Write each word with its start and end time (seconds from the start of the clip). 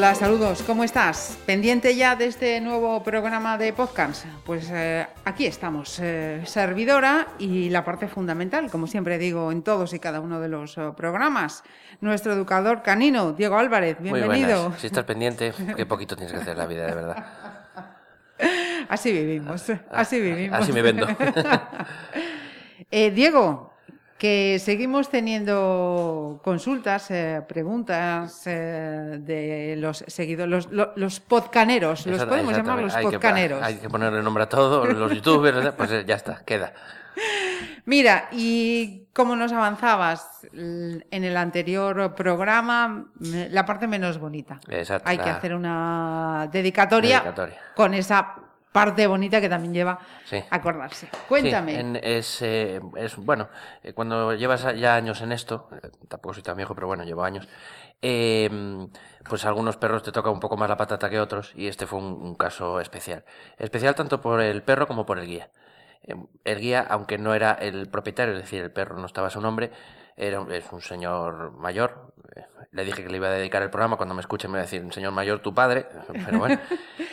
Hola, 0.00 0.14
saludos, 0.14 0.62
¿cómo 0.62 0.82
estás? 0.82 1.36
¿Pendiente 1.44 1.94
ya 1.94 2.16
de 2.16 2.24
este 2.24 2.58
nuevo 2.62 3.02
programa 3.02 3.58
de 3.58 3.74
podcast? 3.74 4.24
Pues 4.46 4.70
eh, 4.72 5.06
aquí 5.26 5.44
estamos, 5.44 5.98
eh, 6.00 6.40
servidora 6.46 7.26
y 7.38 7.68
la 7.68 7.84
parte 7.84 8.08
fundamental, 8.08 8.70
como 8.70 8.86
siempre 8.86 9.18
digo 9.18 9.52
en 9.52 9.60
todos 9.60 9.92
y 9.92 9.98
cada 9.98 10.20
uno 10.20 10.40
de 10.40 10.48
los 10.48 10.78
eh, 10.78 10.92
programas, 10.96 11.64
nuestro 12.00 12.32
educador 12.32 12.80
canino, 12.80 13.34
Diego 13.34 13.58
Álvarez, 13.58 13.98
bienvenido. 14.00 14.70
Muy. 14.70 14.78
Si 14.78 14.86
estás 14.86 15.04
pendiente, 15.04 15.52
qué 15.76 15.84
poquito 15.84 16.16
tienes 16.16 16.32
que 16.32 16.40
hacer 16.40 16.56
la 16.56 16.64
vida, 16.64 16.86
de 16.86 16.94
verdad. 16.94 17.26
Así 18.88 19.12
vivimos, 19.12 19.70
así 19.90 20.18
vivimos. 20.18 20.62
Así 20.62 20.72
me 20.72 20.80
vendo. 20.80 21.06
Eh, 22.90 23.12
Diego, 23.12 23.69
que 24.20 24.58
seguimos 24.62 25.08
teniendo 25.08 26.40
consultas, 26.44 27.10
eh, 27.10 27.40
preguntas 27.48 28.42
eh, 28.46 29.16
de 29.18 29.76
los 29.78 30.04
seguidores, 30.06 30.50
los, 30.50 30.70
los, 30.70 30.88
los 30.94 31.20
podcaneros, 31.20 32.04
los 32.06 32.22
podemos 32.26 32.54
llamar 32.54 32.82
los 32.82 32.94
exactamente. 32.94 32.98
Hay 32.98 33.04
que- 33.10 33.16
podcaneros. 33.18 33.62
Hay 33.62 33.74
que 33.76 33.88
ponerle 33.88 34.22
nombre 34.22 34.42
a 34.44 34.48
todo, 34.50 34.84
los 34.84 35.10
youtubers, 35.14 35.56
¿verdad? 35.56 35.74
pues 35.78 35.90
eh, 35.92 36.04
ya 36.06 36.16
está, 36.16 36.44
queda. 36.44 36.74
Mira, 37.86 38.28
y 38.30 39.06
como 39.14 39.36
nos 39.36 39.52
avanzabas 39.52 40.46
l- 40.52 41.06
en 41.10 41.24
el 41.24 41.36
anterior 41.38 42.14
programa, 42.14 43.06
m- 43.22 43.48
la 43.48 43.64
parte 43.64 43.86
menos 43.86 44.18
bonita. 44.18 44.60
Exacto, 44.68 45.08
Hay 45.08 45.16
que 45.16 45.30
hacer 45.30 45.54
una 45.54 46.46
dedicatoria, 46.52 47.20
Dedicatoria. 47.20 47.56
con 47.74 47.94
esa 47.94 48.34
parte 48.72 49.06
bonita 49.06 49.40
que 49.40 49.48
también 49.48 49.74
lleva 49.74 49.98
Sí. 50.24 50.42
acordarse. 50.50 51.08
Cuéntame. 51.28 51.72
Sí, 51.74 51.78
en- 51.80 51.96
eh, 52.02 52.80
es, 52.96 53.16
bueno, 53.16 53.48
eh, 53.82 53.92
cuando 53.92 54.34
llevas 54.34 54.62
ya 54.78 54.94
años 54.94 55.20
en 55.22 55.32
esto, 55.32 55.68
eh, 55.82 55.88
tampoco 56.08 56.34
soy 56.34 56.42
tan 56.42 56.56
viejo, 56.56 56.74
pero 56.74 56.86
bueno, 56.86 57.04
llevo 57.04 57.24
años, 57.24 57.48
eh, 58.02 58.48
pues 59.28 59.44
a 59.44 59.48
algunos 59.48 59.76
perros 59.76 60.02
te 60.02 60.12
toca 60.12 60.30
un 60.30 60.40
poco 60.40 60.56
más 60.56 60.68
la 60.68 60.76
patata 60.76 61.10
que 61.10 61.20
otros 61.20 61.52
y 61.54 61.66
este 61.66 61.86
fue 61.86 61.98
un, 61.98 62.04
un 62.22 62.34
caso 62.34 62.80
especial. 62.80 63.24
Especial 63.58 63.94
tanto 63.94 64.20
por 64.20 64.40
el 64.40 64.62
perro 64.62 64.86
como 64.86 65.04
por 65.04 65.18
el 65.18 65.26
guía. 65.26 65.50
Eh, 66.02 66.14
El 66.44 66.60
guía, 66.60 66.86
aunque 66.88 67.18
no 67.18 67.34
era 67.34 67.52
el 67.52 67.88
propietario, 67.88 68.34
es 68.34 68.40
decir, 68.40 68.62
el 68.62 68.72
perro 68.72 68.96
no 68.98 69.06
estaba 69.06 69.26
a 69.26 69.30
su 69.30 69.40
nombre, 69.40 69.70
era, 70.26 70.40
un- 70.40 70.52
es 70.52 70.70
un 70.72 70.80
señor 70.82 71.52
mayor. 71.52 72.12
Le 72.72 72.84
dije 72.84 73.02
que 73.02 73.08
le 73.10 73.16
iba 73.16 73.26
a 73.26 73.30
dedicar 73.32 73.62
el 73.62 73.70
programa, 73.70 73.96
cuando 73.96 74.14
me 74.14 74.20
escuche 74.20 74.46
me 74.46 74.52
va 74.54 74.58
a 74.60 74.62
decir, 74.62 74.86
señor 74.92 75.10
mayor, 75.12 75.40
tu 75.40 75.52
padre, 75.54 75.86
pero 76.24 76.38
bueno. 76.38 76.58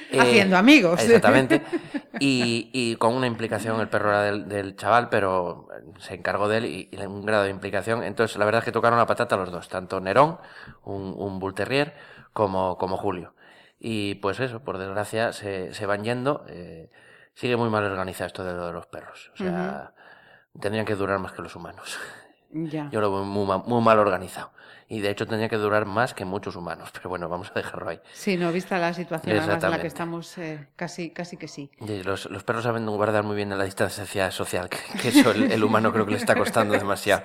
Eh, 0.10 0.22
Haciendo 0.22 0.56
amigos. 0.58 1.02
Exactamente. 1.04 1.62
Y, 2.20 2.72
y 2.74 2.96
con 2.96 3.14
una 3.14 3.28
implicación, 3.28 3.80
el 3.82 3.90
perro 3.90 4.10
era 4.10 4.22
del, 4.24 4.48
del 4.48 4.76
chaval, 4.76 5.10
pero 5.10 5.68
se 6.00 6.16
encargó 6.16 6.48
de 6.48 6.58
él 6.58 6.66
y, 6.66 6.90
y 6.92 7.06
un 7.06 7.24
grado 7.26 7.44
de 7.44 7.50
implicación. 7.52 8.04
Entonces, 8.04 8.38
la 8.38 8.46
verdad 8.46 8.60
es 8.60 8.66
que 8.66 8.72
tocaron 8.72 8.98
la 8.98 9.06
patata 9.06 9.36
los 9.38 9.52
dos, 9.52 9.68
tanto 9.70 10.00
Nerón, 10.00 10.40
un, 10.84 11.14
un 11.16 11.38
bull 11.40 11.54
terrier, 11.54 11.94
como, 12.34 12.78
como 12.78 12.98
Julio. 12.98 13.36
Y 13.80 14.16
pues 14.16 14.40
eso, 14.40 14.64
por 14.64 14.78
desgracia, 14.80 15.32
se, 15.34 15.74
se 15.76 15.86
van 15.86 16.04
yendo. 16.04 16.44
eh, 16.48 16.90
sigue 17.36 17.56
muy 17.58 17.70
mal 17.70 17.84
organizado 17.84 18.26
esto 18.28 18.44
de 18.44 18.54
lo 18.54 18.66
de 18.68 18.74
los 18.74 18.88
perros. 18.88 19.30
O 19.34 19.38
sea, 19.38 19.94
tendrían 20.60 20.86
que 20.88 20.96
durar 20.96 21.20
más 21.20 21.34
que 21.34 21.42
los 21.44 21.56
humanos. 21.56 22.00
Ya. 22.52 22.90
Yo 22.92 23.02
lo 23.02 23.12
veo 23.12 23.24
muy, 23.24 23.46
ma- 23.46 23.58
muy 23.60 23.82
mal 23.82 24.00
organizado. 24.00 24.52
Y 24.90 25.02
de 25.02 25.10
hecho 25.10 25.28
tendría 25.28 25.50
que 25.50 25.58
durar 25.58 25.86
más 25.86 26.14
que 26.14 26.24
muchos 26.24 26.56
humanos. 26.56 26.90
Pero 26.94 27.10
bueno, 27.10 27.28
vamos 27.28 27.52
a 27.52 27.54
dejarlo 27.60 27.90
ahí. 27.90 28.00
Sí, 28.14 28.38
no, 28.38 28.52
vista 28.54 28.78
la 28.78 28.94
situación 28.94 29.38
además 29.38 29.62
en 29.64 29.72
la 29.72 29.82
que 29.82 29.88
estamos, 29.88 30.38
eh, 30.38 30.66
casi, 30.78 31.10
casi 31.10 31.36
que 31.36 31.50
sí. 31.50 31.70
Y 31.82 32.04
los, 32.04 32.26
los 32.32 32.44
perros 32.46 32.64
saben 32.64 32.86
guardar 32.86 33.24
muy 33.26 33.36
bien 33.36 33.50
la 33.58 33.66
distancia 33.66 34.32
social, 34.32 34.70
que, 34.70 34.78
que 35.02 35.10
eso 35.10 35.32
el, 35.32 35.52
el 35.52 35.62
humano 35.64 35.92
creo 35.92 36.06
que 36.06 36.12
le 36.12 36.18
está 36.18 36.36
costando 36.36 36.74
demasiado. 36.78 37.24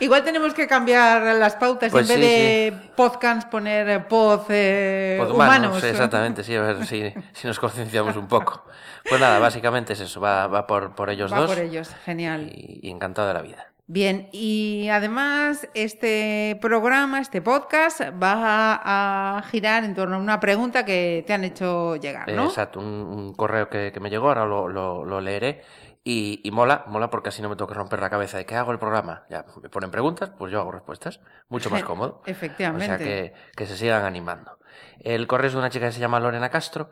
Igual 0.00 0.22
tenemos 0.22 0.52
que 0.52 0.66
cambiar 0.66 1.22
las 1.36 1.56
pautas 1.56 1.90
Pues 1.90 2.08
en 2.10 2.20
vez 2.20 2.28
sí, 2.28 2.34
de 2.34 2.92
podcast 2.94 3.48
poner 3.48 3.88
eh, 3.88 4.00
pod, 4.00 4.42
eh, 4.50 5.16
Pod 5.18 5.30
humanos. 5.34 5.82
exactamente, 5.82 6.44
sí, 6.44 6.54
a 6.56 6.60
ver 6.62 6.84
si, 6.86 7.12
si 7.32 7.46
nos 7.46 7.58
concienciamos 7.58 8.16
un 8.16 8.28
poco. 8.28 8.64
Pues 9.08 9.18
nada, 9.18 9.38
básicamente 9.38 9.94
es 9.94 10.00
eso, 10.00 10.20
va, 10.20 10.46
va 10.46 10.66
por, 10.66 10.94
por 10.94 11.08
ellos 11.08 11.32
Va 11.32 11.38
dos. 11.40 11.50
por 11.50 11.58
ellos, 11.58 11.88
genial. 12.04 12.50
Y, 12.54 12.80
y 12.82 12.90
encantado 12.90 13.28
de 13.28 13.34
la 13.34 13.40
vida. 13.42 13.66
Bien, 13.92 14.28
y 14.30 14.88
además 14.88 15.68
este 15.74 16.56
programa, 16.62 17.20
este 17.20 17.42
podcast, 17.42 18.00
va 18.22 18.76
a, 18.76 19.38
a 19.38 19.42
girar 19.42 19.82
en 19.82 19.96
torno 19.96 20.14
a 20.14 20.18
una 20.20 20.38
pregunta 20.38 20.84
que 20.84 21.24
te 21.26 21.32
han 21.32 21.42
hecho 21.42 21.96
llegar, 21.96 22.30
¿no? 22.30 22.44
Exacto, 22.44 22.78
un, 22.78 22.86
un 22.86 23.34
correo 23.34 23.68
que, 23.68 23.90
que 23.90 23.98
me 23.98 24.08
llegó, 24.08 24.28
ahora 24.28 24.46
lo, 24.46 24.68
lo, 24.68 25.04
lo 25.04 25.20
leeré. 25.20 25.64
Y, 26.04 26.40
y 26.44 26.52
mola, 26.52 26.84
mola 26.86 27.10
porque 27.10 27.30
así 27.30 27.42
no 27.42 27.48
me 27.48 27.56
tengo 27.56 27.66
que 27.66 27.74
romper 27.74 27.98
la 27.98 28.10
cabeza 28.10 28.38
de 28.38 28.46
qué 28.46 28.54
hago 28.54 28.70
el 28.70 28.78
programa. 28.78 29.24
Ya 29.28 29.44
me 29.60 29.68
ponen 29.68 29.90
preguntas, 29.90 30.30
pues 30.38 30.52
yo 30.52 30.60
hago 30.60 30.70
respuestas. 30.70 31.18
Mucho 31.48 31.68
más 31.68 31.82
cómodo. 31.90 32.22
Efectivamente. 32.26 32.84
O 32.84 32.96
sea 32.96 32.98
que, 33.04 33.34
que 33.56 33.66
se 33.66 33.76
sigan 33.76 34.04
animando. 34.04 34.56
El 35.00 35.26
correo 35.26 35.48
es 35.48 35.54
de 35.54 35.58
una 35.58 35.68
chica 35.68 35.86
que 35.86 35.92
se 35.92 36.00
llama 36.00 36.20
Lorena 36.20 36.48
Castro. 36.48 36.90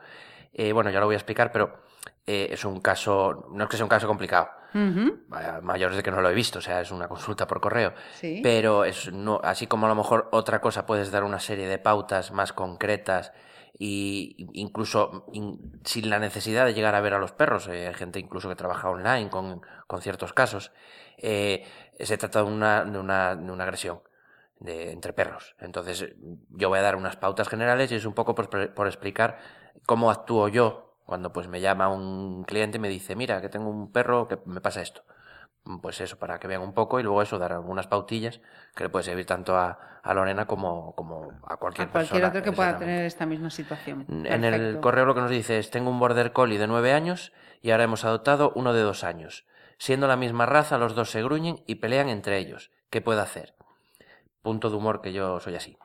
Eh, 0.52 0.72
bueno, 0.72 0.90
ya 0.90 0.98
lo 0.98 1.06
voy 1.06 1.14
a 1.14 1.18
explicar, 1.18 1.52
pero 1.52 1.78
eh, 2.28 2.48
es 2.52 2.64
un 2.64 2.80
caso, 2.80 3.48
no 3.52 3.64
es 3.64 3.70
que 3.70 3.76
sea 3.76 3.84
un 3.86 3.90
caso 3.90 4.06
complicado. 4.06 4.50
Ujú, 4.74 5.24
Vaya, 5.28 5.60
Mayor 5.62 5.92
es 5.92 5.96
de 5.96 6.02
que 6.02 6.10
no 6.10 6.20
lo 6.20 6.28
he 6.28 6.34
visto, 6.34 6.58
o 6.58 6.62
sea, 6.62 6.80
es 6.82 6.90
una 6.90 7.08
consulta 7.08 7.46
por 7.46 7.58
correo. 7.60 7.94
Sí. 8.14 8.40
Pero 8.42 8.84
es 8.84 9.10
no, 9.12 9.40
así 9.42 9.66
como 9.66 9.86
a 9.86 9.88
lo 9.88 9.94
mejor 9.94 10.28
otra 10.32 10.60
cosa 10.60 10.84
puedes 10.84 11.10
dar 11.10 11.24
una 11.24 11.40
serie 11.40 11.66
de 11.66 11.78
pautas 11.78 12.30
más 12.32 12.52
concretas 12.52 13.32
y 13.78 14.36
incluso 14.52 15.24
in- 15.32 15.80
sin 15.84 16.10
la 16.10 16.18
necesidad 16.18 16.66
de 16.66 16.74
llegar 16.74 16.94
a 16.94 17.00
ver 17.00 17.14
a 17.14 17.18
los 17.18 17.32
perros. 17.32 17.66
eh, 17.68 17.88
hay 17.88 17.94
gente 17.94 18.18
incluso 18.18 18.48
que 18.48 18.56
trabaja 18.56 18.90
online 18.90 19.30
con, 19.30 19.62
con 19.86 20.02
ciertos 20.02 20.32
casos. 20.34 20.70
eh, 21.16 21.64
se 21.98 22.16
trata 22.18 22.42
de 22.42 22.50
una, 22.50 22.84
de 22.84 22.98
una, 22.98 23.34
de 23.36 23.50
una 23.50 23.64
agresión 23.64 24.02
de, 24.60 24.92
entre 24.92 25.12
perros. 25.12 25.54
Entonces, 25.60 26.06
yo 26.50 26.68
voy 26.68 26.78
a 26.78 26.82
dar 26.82 26.94
unas 26.96 27.16
pautas 27.16 27.48
generales 27.48 27.90
y 27.90 27.94
es 27.96 28.04
un 28.04 28.14
poco 28.14 28.34
por, 28.34 28.48
por 28.74 28.86
explicar 28.86 29.38
cómo 29.86 30.10
actúo 30.10 30.48
yo 30.48 30.87
cuando 31.08 31.32
pues 31.32 31.48
me 31.48 31.62
llama 31.62 31.88
un 31.88 32.44
cliente 32.44 32.76
y 32.76 32.80
me 32.82 32.90
dice, 32.90 33.16
mira, 33.16 33.40
que 33.40 33.48
tengo 33.48 33.70
un 33.70 33.90
perro 33.90 34.28
que 34.28 34.38
me 34.44 34.60
pasa 34.60 34.82
esto. 34.82 35.04
Pues 35.80 36.02
eso, 36.02 36.18
para 36.18 36.38
que 36.38 36.46
vean 36.46 36.60
un 36.60 36.74
poco 36.74 37.00
y 37.00 37.02
luego 37.02 37.22
eso, 37.22 37.38
dar 37.38 37.54
algunas 37.54 37.86
pautillas 37.86 38.42
que 38.76 38.84
le 38.84 38.90
puede 38.90 39.04
servir 39.04 39.24
tanto 39.24 39.56
a, 39.56 40.00
a 40.02 40.12
Lorena 40.12 40.46
como, 40.46 40.94
como 40.96 41.32
a 41.46 41.56
cualquier 41.56 41.88
a 41.88 41.90
cualquier 41.90 41.90
persona. 41.90 42.28
otro 42.28 42.42
que 42.42 42.52
pueda 42.52 42.76
tener 42.76 43.06
esta 43.06 43.24
misma 43.24 43.48
situación. 43.48 44.04
En 44.26 44.44
el 44.44 44.80
correo 44.80 45.06
lo 45.06 45.14
que 45.14 45.22
nos 45.22 45.30
dice 45.30 45.58
es, 45.58 45.70
tengo 45.70 45.88
un 45.88 45.98
border 45.98 46.34
collie 46.34 46.58
de 46.58 46.66
nueve 46.66 46.92
años 46.92 47.32
y 47.62 47.70
ahora 47.70 47.84
hemos 47.84 48.04
adoptado 48.04 48.52
uno 48.54 48.74
de 48.74 48.82
dos 48.82 49.02
años. 49.02 49.46
Siendo 49.78 50.08
la 50.08 50.16
misma 50.16 50.44
raza, 50.44 50.76
los 50.76 50.94
dos 50.94 51.10
se 51.10 51.22
gruñen 51.22 51.64
y 51.66 51.76
pelean 51.76 52.10
entre 52.10 52.36
ellos. 52.36 52.70
¿Qué 52.90 53.00
puedo 53.00 53.22
hacer? 53.22 53.54
Punto 54.42 54.68
de 54.68 54.76
humor 54.76 55.00
que 55.00 55.14
yo 55.14 55.40
soy 55.40 55.54
así. 55.54 55.78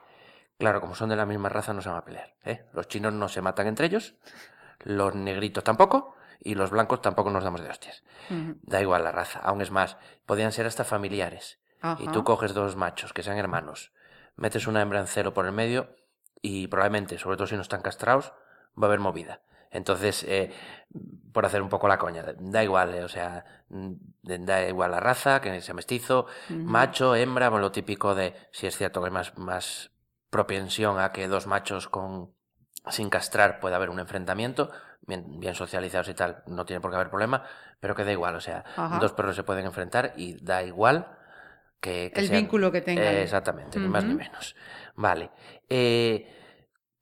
Claro, 0.58 0.80
como 0.80 0.94
son 0.94 1.08
de 1.08 1.16
la 1.16 1.26
misma 1.26 1.48
raza 1.48 1.72
no 1.72 1.80
se 1.80 1.88
van 1.88 1.98
a 1.98 2.04
pelear. 2.04 2.34
¿eh? 2.44 2.66
Los 2.72 2.88
chinos 2.88 3.12
no 3.12 3.28
se 3.28 3.40
matan 3.40 3.66
entre 3.66 3.86
ellos, 3.86 4.14
los 4.84 5.14
negritos 5.14 5.64
tampoco 5.64 6.14
y 6.40 6.54
los 6.54 6.70
blancos 6.70 7.02
tampoco 7.02 7.30
nos 7.30 7.42
damos 7.42 7.62
de 7.62 7.70
hostias. 7.70 8.04
Da 8.62 8.80
igual 8.80 9.02
la 9.04 9.12
raza. 9.12 9.40
Aún 9.40 9.60
es 9.62 9.70
más, 9.70 9.96
podían 10.26 10.52
ser 10.52 10.66
hasta 10.66 10.84
familiares. 10.84 11.58
Y 11.98 12.08
tú 12.08 12.24
coges 12.24 12.54
dos 12.54 12.76
machos 12.76 13.12
que 13.12 13.22
sean 13.22 13.36
hermanos, 13.36 13.92
metes 14.36 14.66
una 14.66 14.80
hembra 14.80 15.00
en 15.00 15.06
celo 15.06 15.34
por 15.34 15.44
el 15.44 15.52
medio 15.52 15.94
y 16.40 16.66
probablemente, 16.68 17.18
sobre 17.18 17.36
todo 17.36 17.46
si 17.46 17.56
no 17.56 17.60
están 17.60 17.82
castrados, 17.82 18.32
va 18.80 18.86
a 18.86 18.86
haber 18.86 19.00
movida. 19.00 19.42
Entonces, 19.70 20.24
eh, 20.24 20.50
por 21.32 21.44
hacer 21.44 21.60
un 21.60 21.68
poco 21.68 21.88
la 21.88 21.98
coña, 21.98 22.24
da 22.38 22.62
igual, 22.64 22.94
eh, 22.94 23.04
o 23.04 23.08
sea, 23.08 23.44
mm, 23.68 23.92
da 24.22 24.66
igual 24.66 24.92
la 24.92 25.00
raza, 25.00 25.40
que 25.40 25.60
sea 25.60 25.74
mestizo, 25.74 26.26
macho, 26.48 27.16
hembra, 27.16 27.50
bueno, 27.50 27.66
lo 27.66 27.72
típico 27.72 28.14
de, 28.14 28.34
si 28.52 28.66
es 28.66 28.78
cierto 28.78 29.00
que 29.00 29.06
hay 29.06 29.12
más, 29.12 29.36
más 29.36 29.90
propensión 30.30 30.98
a 31.00 31.12
que 31.12 31.28
dos 31.28 31.46
machos 31.46 31.88
con 31.88 32.33
sin 32.90 33.08
castrar 33.10 33.60
pueda 33.60 33.76
haber 33.76 33.90
un 33.90 33.98
enfrentamiento, 34.00 34.70
bien, 35.06 35.40
bien 35.40 35.54
socializados 35.54 36.08
y 36.08 36.14
tal, 36.14 36.42
no 36.46 36.64
tiene 36.66 36.80
por 36.80 36.90
qué 36.90 36.96
haber 36.96 37.08
problema, 37.10 37.42
pero 37.80 37.94
que 37.94 38.04
da 38.04 38.12
igual, 38.12 38.36
o 38.36 38.40
sea, 38.40 38.64
Ajá. 38.76 38.98
dos 38.98 39.12
perros 39.12 39.36
se 39.36 39.42
pueden 39.42 39.64
enfrentar 39.66 40.12
y 40.16 40.42
da 40.44 40.62
igual 40.62 41.08
que, 41.80 42.10
que 42.14 42.20
El 42.20 42.28
sean- 42.28 42.40
vínculo 42.42 42.70
que 42.72 42.80
tengan. 42.80 43.04
Eh, 43.04 43.22
exactamente, 43.22 43.78
ni 43.78 43.88
más 43.88 44.04
ni 44.04 44.14
menos. 44.14 44.56
Vale. 44.96 45.30
Eh, 45.68 46.30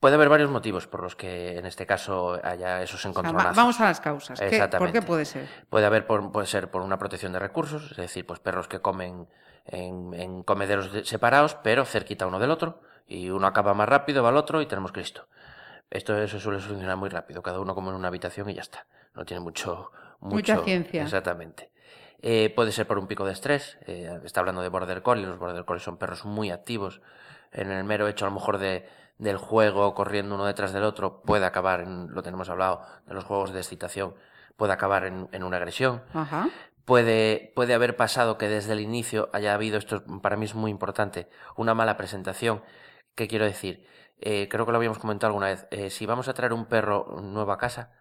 puede 0.01 0.17
haber 0.17 0.29
varios 0.29 0.51
motivos 0.51 0.87
por 0.89 1.03
los 1.03 1.15
que 1.15 1.59
en 1.59 1.67
este 1.67 1.87
caso 1.87 2.41
haya 2.43 2.83
esos 2.83 3.05
encontronazos. 3.05 3.53
va- 3.57 3.63
vamos 3.63 3.81
a 3.81 3.85
las 3.85 4.01
causas. 4.01 4.39
¿Qué- 4.41 4.47
¿Por 4.47 4.55
Exactamente. 4.55 5.01
qué 5.01 5.07
puede 5.07 5.25
ser? 5.25 5.49
Puede 5.69 5.87
haber 5.87 6.07
por, 6.07 6.33
puede 6.33 6.47
ser 6.49 6.71
por 6.71 6.83
una 6.83 6.99
protección 6.99 7.33
de 7.33 7.39
recursos, 7.39 7.93
es 7.93 7.97
decir, 7.97 8.27
pues 8.27 8.41
perros 8.41 8.67
que 8.67 8.81
comen 8.81 9.29
en, 9.67 10.13
en 10.15 10.43
comederos 10.43 10.93
de- 10.93 11.05
separados, 11.05 11.55
pero 11.63 11.85
cerquita 11.85 12.27
uno 12.27 12.41
del 12.41 12.51
otro, 12.51 12.81
y 13.07 13.31
uno 13.31 13.47
acaba 13.47 13.75
más 13.75 13.89
rápido, 13.89 14.23
va 14.25 14.31
al 14.31 14.37
otro 14.37 14.61
y 14.63 14.67
tenemos 14.67 14.91
Cristo. 14.91 15.29
Esto 15.93 16.17
eso 16.17 16.41
suele 16.41 16.59
solucionar 16.61 16.97
muy 16.97 17.11
rápido, 17.11 17.43
cada 17.43 17.61
uno 17.61 17.75
come 17.75 17.91
en 17.91 17.97
una 17.97 18.09
habitación 18.09 18.49
y 18.49 18.55
ya 18.55 18.63
está. 18.63 18.87
No 19.15 19.25
tiene 19.27 19.41
mucho, 19.41 19.91
Mucha 20.21 20.55
mucho 20.55 20.65
ciencia. 20.65 21.03
Exactamente. 21.03 21.71
Eh, 22.23 22.51
puede 22.57 22.73
ser 22.73 22.87
por 22.87 22.99
un 22.99 23.07
pico 23.07 23.27
de 23.27 23.33
estrés. 23.33 23.77
eh, 23.87 24.19
está 24.25 24.41
hablando 24.41 24.63
de 24.63 24.69
border 24.69 25.03
collie. 25.03 25.27
Los 25.27 25.39
border 25.39 25.65
collie 25.67 25.83
son 25.83 25.99
perros 25.99 26.25
muy 26.25 26.51
activos. 26.51 27.03
En 27.53 27.71
el 27.71 27.85
mero 27.85 28.09
hecho, 28.09 28.25
a 28.25 28.29
lo 28.29 28.35
mejor, 28.35 28.57
de, 28.57 28.89
del 29.19 29.37
juego, 29.37 29.93
corriendo 29.95 30.35
uno 30.35 30.47
detrás 30.47 30.73
del 30.73 30.85
otro, 30.85 31.21
puede 31.21 31.45
acabar, 31.45 31.81
en, 31.81 32.11
lo 32.11 32.23
tenemos 32.23 32.49
hablado, 32.49 32.81
de 33.07 33.13
los 33.13 33.25
juegos 33.25 33.53
de 33.53 33.59
excitación, 33.59 34.15
puede 34.57 34.73
acabar 34.73 35.05
en, 35.05 35.29
en 35.33 35.43
una 35.43 35.59
agresión. 35.59 36.03
Ajá. 36.15 36.49
Puede, 36.87 37.53
puede 37.55 37.75
haber 37.75 37.97
pasado 37.97 38.39
que 38.39 38.49
desde 38.49 38.73
el 38.73 38.81
inicio 38.81 39.29
haya 39.33 39.53
habido, 39.55 39.77
esto 39.79 40.03
para 40.23 40.37
mí 40.37 40.47
es 40.47 40.55
muy 40.55 40.71
importante, 40.71 41.29
una 41.57 41.75
mala 41.75 41.97
presentación. 41.97 42.63
¿Qué 43.15 43.29
quiero 43.29 43.45
decir? 43.45 43.87
Eh, 44.25 44.49
creo 44.49 44.65
que 44.65 44.73
lo 44.73 44.79
habíamos 44.79 44.99
comentado 44.99 45.29
alguna 45.29 45.47
vez. 45.49 45.67
Eh, 45.71 45.91
si 45.91 46.07
vamos 46.07 46.29
a 46.29 46.35
traer 46.35 46.53
un 46.53 46.67
perro 46.67 47.21
nuevo 47.23 47.53
a 47.53 47.59
casa, 47.59 47.93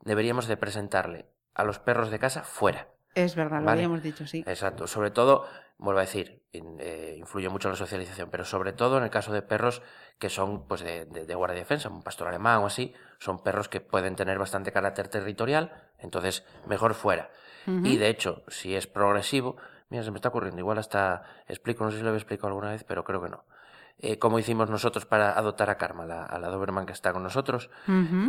deberíamos 0.00 0.46
de 0.46 0.56
presentarle 0.56 1.26
a 1.54 1.64
los 1.64 1.78
perros 1.78 2.10
de 2.10 2.18
casa 2.18 2.42
fuera. 2.42 2.88
Es 3.14 3.34
verdad, 3.34 3.60
lo 3.60 3.66
Vale. 3.66 3.82
habíamos 3.82 4.02
dicho, 4.02 4.26
sí. 4.26 4.44
Exacto. 4.46 4.86
Sobre 4.86 5.10
todo, 5.10 5.46
vuelvo 5.78 5.98
a 5.98 6.02
decir, 6.02 6.42
eh, 6.52 7.16
influye 7.18 7.48
mucho 7.48 7.68
la 7.68 7.76
socialización, 7.76 8.30
pero 8.30 8.44
sobre 8.44 8.72
todo 8.72 8.98
en 8.98 9.04
el 9.04 9.10
caso 9.10 9.32
de 9.32 9.42
perros 9.42 9.82
que 10.18 10.28
son 10.28 10.66
pues 10.66 10.82
de, 10.82 11.06
de, 11.06 11.26
de 11.26 11.34
guardia 11.34 11.56
y 11.56 11.60
defensa, 11.60 11.88
un 11.88 12.02
pastor 12.02 12.28
alemán 12.28 12.58
o 12.58 12.66
así, 12.66 12.94
son 13.18 13.42
perros 13.42 13.68
que 13.68 13.80
pueden 13.80 14.16
tener 14.16 14.38
bastante 14.38 14.72
carácter 14.72 15.08
territorial, 15.08 15.72
entonces 15.98 16.44
mejor 16.66 16.94
fuera. 16.94 17.30
Y 17.66 17.98
de 17.98 18.08
hecho, 18.08 18.42
si 18.48 18.74
es 18.74 18.86
progresivo, 18.86 19.56
mira, 19.90 20.02
se 20.02 20.10
me 20.10 20.16
está 20.16 20.30
ocurriendo, 20.30 20.58
igual 20.58 20.78
hasta 20.78 21.22
explico, 21.46 21.84
no 21.84 21.90
sé 21.90 21.98
si 21.98 22.02
lo 22.02 22.08
había 22.08 22.18
explicado 22.18 22.48
alguna 22.48 22.70
vez, 22.70 22.84
pero 22.84 23.04
creo 23.04 23.22
que 23.22 23.28
no. 23.28 23.44
Eh, 23.98 24.18
como 24.18 24.38
hicimos 24.38 24.70
nosotros 24.70 25.04
para 25.04 25.32
adoptar 25.38 25.68
a 25.70 25.76
Karma, 25.76 26.06
la, 26.06 26.24
a 26.24 26.38
la 26.38 26.48
Doberman 26.48 26.86
que 26.86 26.92
está 26.92 27.12
con 27.12 27.22
nosotros, 27.22 27.68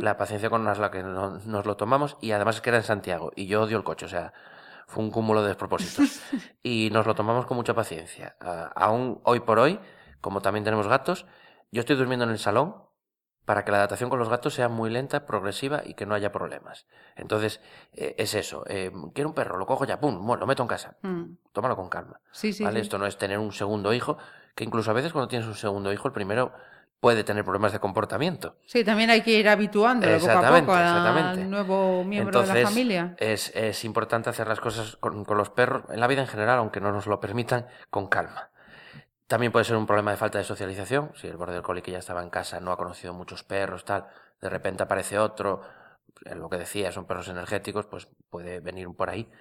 la 0.02 0.18
paciencia 0.18 0.50
con 0.50 0.66
la 0.66 0.92
que 0.92 1.02
no- 1.04 1.40
nos 1.46 1.66
lo 1.66 1.78
tomamos 1.78 2.18
y 2.22 2.32
además 2.32 2.56
es 2.56 2.62
que 2.62 2.70
era 2.72 2.78
en 2.78 2.84
Santiago 2.84 3.32
y 3.36 3.48
yo 3.48 3.62
odio 3.62 3.78
el 3.78 3.84
coche, 3.84 4.06
o 4.06 4.10
sea, 4.10 4.34
fue 4.88 5.02
un 5.04 5.12
cúmulo 5.12 5.42
de 5.42 5.48
despropósitos. 5.50 6.22
y 6.64 6.90
nos 6.92 7.06
lo 7.06 7.16
tomamos 7.16 7.46
con 7.46 7.56
mucha 7.56 7.74
paciencia. 7.74 8.36
Ah, 8.42 8.72
aún 8.76 9.22
hoy 9.24 9.40
por 9.40 9.60
hoy, 9.60 9.80
como 10.20 10.42
también 10.42 10.66
tenemos 10.66 10.88
gatos, 10.88 11.26
yo 11.72 11.80
estoy 11.80 11.96
durmiendo 11.96 12.26
en 12.26 12.32
el 12.32 12.40
salón 12.40 12.76
para 13.46 13.64
que 13.66 13.72
la 13.72 13.78
adaptación 13.78 14.10
con 14.10 14.20
los 14.20 14.30
gatos 14.30 14.54
sea 14.54 14.68
muy 14.70 14.90
lenta, 14.90 15.26
progresiva 15.26 15.82
y 15.86 15.94
que 15.96 16.06
no 16.06 16.14
haya 16.14 16.32
problemas. 16.32 16.86
Entonces, 17.16 17.60
eh, 17.94 18.14
es 18.18 18.34
eso. 18.36 18.64
eh, 18.68 18.92
quiero 19.16 19.30
un 19.30 19.36
perro, 19.36 19.58
lo 19.58 19.66
cojo 19.66 19.86
ya, 19.86 20.00
pum, 20.00 20.26
bueno, 20.28 20.42
lo 20.42 20.48
meto 20.48 20.62
en 20.64 20.68
casa. 20.68 20.98
Mm. 21.02 21.24
Tómalo 21.52 21.76
con 21.76 21.90
calma. 21.90 22.20
Sí, 22.32 22.52
sí. 22.54 22.64
¿vale? 22.64 22.80
sí. 22.80 22.84
Esto 22.84 22.98
no 23.00 23.06
es 23.08 23.18
tener 23.18 23.40
un 23.40 23.52
segundo 23.52 23.94
hijo, 23.94 24.18
que 24.56 24.64
incluso 24.64 24.92
a 24.92 24.94
veces 24.94 25.12
cuando 25.12 25.28
tienes 25.28 25.48
un 25.48 25.56
segundo 25.56 25.92
hijo, 25.94 26.08
el 26.08 26.14
primero 26.14 26.54
puede 27.00 27.24
tener 27.24 27.44
problemas 27.44 27.72
de 27.72 27.80
comportamiento. 27.80 28.56
Sí, 28.66 28.84
también 28.84 29.10
hay 29.10 29.22
que 29.22 29.32
ir 29.32 29.50
habituándolo 29.50 30.20
poco 30.20 30.32
a 30.32 30.60
poco 30.60 30.74
al 30.74 31.50
nuevo 31.50 32.04
miembro 32.04 32.42
de 32.42 32.48
la 32.48 32.68
familia. 32.68 33.16
Es, 33.18 33.52
es 33.56 33.84
importante 33.84 34.30
hacer 34.30 34.48
las 34.48 34.60
cosas 34.60 34.98
con, 34.98 35.26
con 35.26 35.38
los 35.38 35.50
perros, 35.50 35.84
en 35.90 36.00
la 36.00 36.08
vida 36.08 36.22
en 36.22 36.28
general, 36.28 36.60
aunque 36.60 36.80
no 36.80 36.92
nos 36.92 37.08
lo 37.08 37.20
permitan, 37.20 37.66
con 37.90 38.08
calma. 38.08 38.52
También 39.26 39.52
puede 39.52 39.66
ser 39.66 39.78
un 39.78 39.88
problema 39.88 40.12
de 40.12 40.18
falta 40.18 40.38
de 40.38 40.44
socialización. 40.44 41.12
Si 41.16 41.26
el 41.26 41.38
border 41.38 41.64
collie 41.64 41.82
que 41.82 41.92
ya 41.92 42.00
estaba 42.00 42.22
en 42.22 42.30
casa 42.30 42.60
no 42.60 42.72
ha 42.72 42.78
conocido 42.78 43.14
muchos 43.14 43.44
perros, 43.44 43.84
tal, 43.86 44.06
de 44.42 44.50
repente 44.50 44.84
aparece 44.84 45.18
otro, 45.18 45.62
eh, 46.26 46.36
lo 46.36 46.50
que 46.50 46.58
decía, 46.58 46.92
son 46.92 47.06
perros 47.06 47.30
energéticos, 47.30 47.86
pues 47.86 48.08
puede 48.30 48.60
venir 48.60 48.88
por 48.96 49.10
ahí. 49.10 49.32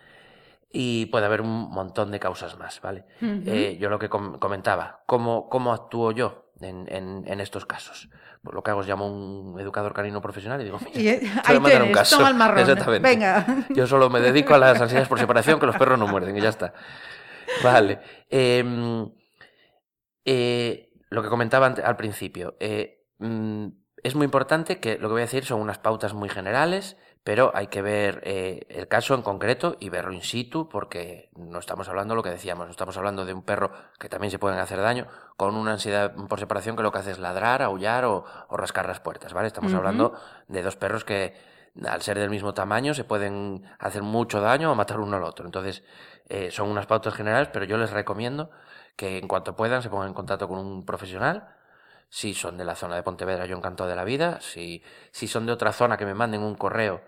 Y 0.73 1.07
puede 1.07 1.27
haber 1.27 1.41
un 1.41 1.71
montón 1.71 2.11
de 2.13 2.21
causas 2.21 2.57
más, 2.59 2.81
¿vale? 2.81 3.05
Eh, 3.21 3.77
yo 3.81 3.89
lo 3.91 3.99
que 3.99 4.09
com- 4.09 4.39
comentaba, 4.39 5.03
¿cómo, 5.07 5.49
cómo 5.49 5.73
actúo 5.73 6.13
yo 6.13 6.53
en, 6.61 6.87
en- 6.89 7.25
en 7.27 7.41
estos 7.41 7.67
casos? 7.67 8.09
Pues 8.43 8.55
lo 8.55 8.63
que 8.63 8.71
hago 8.71 8.81
es 8.83 8.87
llamo 8.87 9.05
a 9.07 9.09
un 9.11 9.59
educador 9.61 9.93
canino 9.93 10.23
profesional 10.23 10.61
y 10.61 10.65
digo, 10.65 10.79
mira, 10.85 11.01
Y, 11.01 11.09
ahí 11.45 11.57
un 11.89 11.93
caso. 11.93 12.17
toma 12.19 12.29
el 12.29 12.37
marrón. 12.37 12.61
Exactamente. 12.61 13.09
Venga. 13.09 13.47
Yo 13.71 13.87
solo 13.87 14.09
me 14.11 14.21
dedico 14.21 14.55
a 14.55 14.59
las 14.59 14.81
ansiedades 14.81 15.09
por 15.09 15.19
separación, 15.19 15.59
que 15.59 15.67
los 15.67 15.77
perros 15.77 15.99
no 15.99 16.07
muerden 16.07 16.37
y 16.37 16.41
ya 16.41 16.49
está. 16.51 16.73
Vale. 17.65 18.01
Em, 18.31 19.11
eh, 20.25 20.93
lo 21.11 21.23
que 21.23 21.29
comentaba 21.29 21.67
al 21.67 21.97
principio. 21.97 22.57
eh, 22.61 23.05
mm, 23.19 23.67
es 24.03 24.15
muy 24.15 24.25
importante 24.25 24.81
que 24.81 24.95
lo 24.99 25.09
que 25.09 25.13
voy 25.13 25.21
a 25.23 25.25
decir 25.27 25.45
son 25.45 25.61
unas 25.61 25.79
pautas 25.79 26.15
muy 26.15 26.31
generales, 26.31 26.97
pero 27.23 27.53
hay 27.55 27.67
que 27.67 27.83
ver 27.83 28.23
eh, 28.25 28.67
el 28.69 28.89
caso 28.89 29.15
en 29.15 29.23
concreto 29.23 29.77
y 29.79 29.89
verlo 29.89 30.13
in 30.13 30.23
situ, 30.23 30.69
porque 30.69 31.31
no 31.37 31.59
estamos 31.59 31.89
hablando 31.89 32.15
lo 32.15 32.23
que 32.23 32.31
decíamos, 32.31 32.67
no 32.67 32.71
estamos 32.71 32.97
hablando 32.97 33.25
de 33.25 33.35
un 33.35 33.43
perro 33.43 33.71
que 33.99 34.09
también 34.09 34.31
se 34.31 34.39
pueden 34.39 34.59
hacer 34.59 34.81
daño 34.81 35.07
con 35.37 35.55
una 35.55 35.73
ansiedad 35.73 36.15
por 36.29 36.41
separación 36.41 36.77
que 36.77 36.83
lo 36.83 36.93
que 36.93 36.99
hace 36.99 37.11
es 37.11 37.19
ladrar, 37.19 37.63
aullar 37.63 38.05
o, 38.05 38.25
o 38.49 38.57
rascar 38.57 38.87
las 38.87 39.01
puertas, 39.01 39.33
¿vale? 39.33 39.49
Estamos 39.49 39.75
hablando 39.75 40.15
de 40.49 40.63
dos 40.63 40.77
perros 40.77 41.05
que 41.05 41.35
al 41.87 42.03
ser 42.03 42.19
del 42.19 42.31
mismo 42.31 42.55
tamaño 42.55 42.95
se 42.95 43.05
pueden 43.05 43.65
hacer 43.79 44.03
mucho 44.03 44.41
daño 44.41 44.73
o 44.73 44.75
matar 44.75 45.01
uno 45.01 45.17
al 45.17 45.25
otro. 45.25 45.47
Entonces, 45.47 45.85
eh, 46.29 46.51
son 46.51 46.69
unas 46.69 46.87
pautas 46.87 47.15
generales, 47.15 47.49
pero 47.53 47.65
yo 47.65 47.77
les 47.77 47.91
recomiendo 47.91 48.51
que 48.97 49.19
en 49.19 49.29
cuanto 49.29 49.57
puedan 49.57 49.83
se 49.83 49.91
pongan 49.91 50.09
en 50.09 50.15
contacto 50.15 50.49
con 50.49 50.59
un 50.59 50.85
profesional. 50.85 51.49
Si 52.11 52.35
son 52.35 52.59
de 52.59 52.65
la 52.65 52.75
zona 52.75 52.97
de 52.97 53.03
Pontevedra, 53.03 53.47
yo 53.47 53.57
encantado 53.57 53.89
de 53.89 53.97
la 53.97 54.05
vida. 54.05 54.41
Si, 54.41 54.83
si 55.13 55.29
son 55.29 55.47
de 55.47 55.53
otra 55.53 55.73
zona, 55.73 55.97
que 55.97 56.05
me 56.05 56.13
manden 56.15 56.43
un 56.43 56.57
correo 56.57 57.01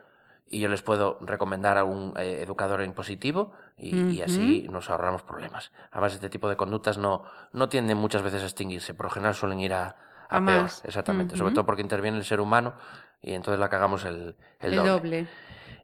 y 0.48 0.60
yo 0.60 0.68
les 0.68 0.80
puedo 0.82 1.18
recomendar 1.22 1.76
a 1.76 1.84
un 1.84 2.14
eh, 2.16 2.40
educador 2.42 2.82
en 2.82 2.92
positivo 2.92 3.52
y, 3.76 3.96
y 4.12 4.22
así 4.22 4.66
nos 4.70 4.90
ahorramos 4.90 5.22
problemas. 5.22 5.72
Además, 5.90 6.14
este 6.14 6.28
tipo 6.30 6.48
de 6.48 6.56
conductas 6.56 6.98
no, 6.98 7.24
no 7.52 7.68
tienden 7.68 7.98
muchas 7.98 8.22
veces 8.22 8.42
a 8.42 8.46
extinguirse, 8.46 8.94
por 8.94 9.06
lo 9.06 9.10
general 9.10 9.34
suelen 9.34 9.60
ir 9.60 9.72
a, 9.74 9.96
a, 10.28 10.36
A 10.36 10.44
peor. 10.44 10.62
más. 10.62 10.84
Exactamente, 10.84 11.36
sobre 11.36 11.52
todo 11.52 11.66
porque 11.66 11.82
interviene 11.82 12.18
el 12.18 12.24
ser 12.24 12.40
humano 12.40 12.74
y 13.22 13.32
entonces 13.32 13.58
la 13.58 13.68
cagamos 13.68 14.04
el, 14.04 14.36
el 14.60 14.74
El 14.74 14.76
doble. 14.76 14.90
doble. 14.90 15.26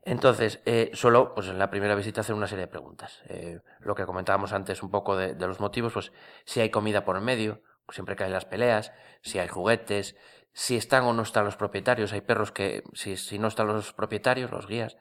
Entonces, 0.05 0.61
eh, 0.65 0.91
solo 0.95 1.35
pues 1.35 1.49
en 1.49 1.59
la 1.59 1.71
primera 1.71 1.95
visita 1.95 2.21
hacer 2.21 2.35
una 2.35 2.47
serie 2.47 2.67
de 2.67 2.71
preguntas. 2.71 3.21
Eh, 3.27 3.61
lo 3.81 3.95
que 3.95 4.07
comentábamos 4.07 4.53
antes 4.53 4.83
un 4.83 4.91
poco 4.91 5.17
de, 5.17 5.35
de 5.35 5.47
los 5.47 5.61
motivos, 5.61 5.93
pues 5.93 6.13
si 6.45 6.61
hay 6.61 6.71
comida 6.71 7.05
por 7.05 7.21
medio, 7.21 7.61
siempre 7.91 8.17
que 8.17 8.25
hay 8.25 8.31
las 8.31 8.45
peleas, 8.45 8.93
si 9.23 9.39
hay 9.39 9.49
juguetes, 9.49 10.17
si 10.53 10.77
están 10.77 11.05
o 11.05 11.13
no 11.13 11.23
están 11.23 11.45
los 11.45 11.57
propietarios. 11.57 12.13
Hay 12.13 12.21
perros 12.21 12.53
que, 12.53 12.83
si, 12.93 13.17
si 13.17 13.39
no 13.39 13.49
están 13.49 13.69
los 13.69 13.93
propietarios, 13.93 14.51
los 14.51 14.67
guías, 14.67 14.97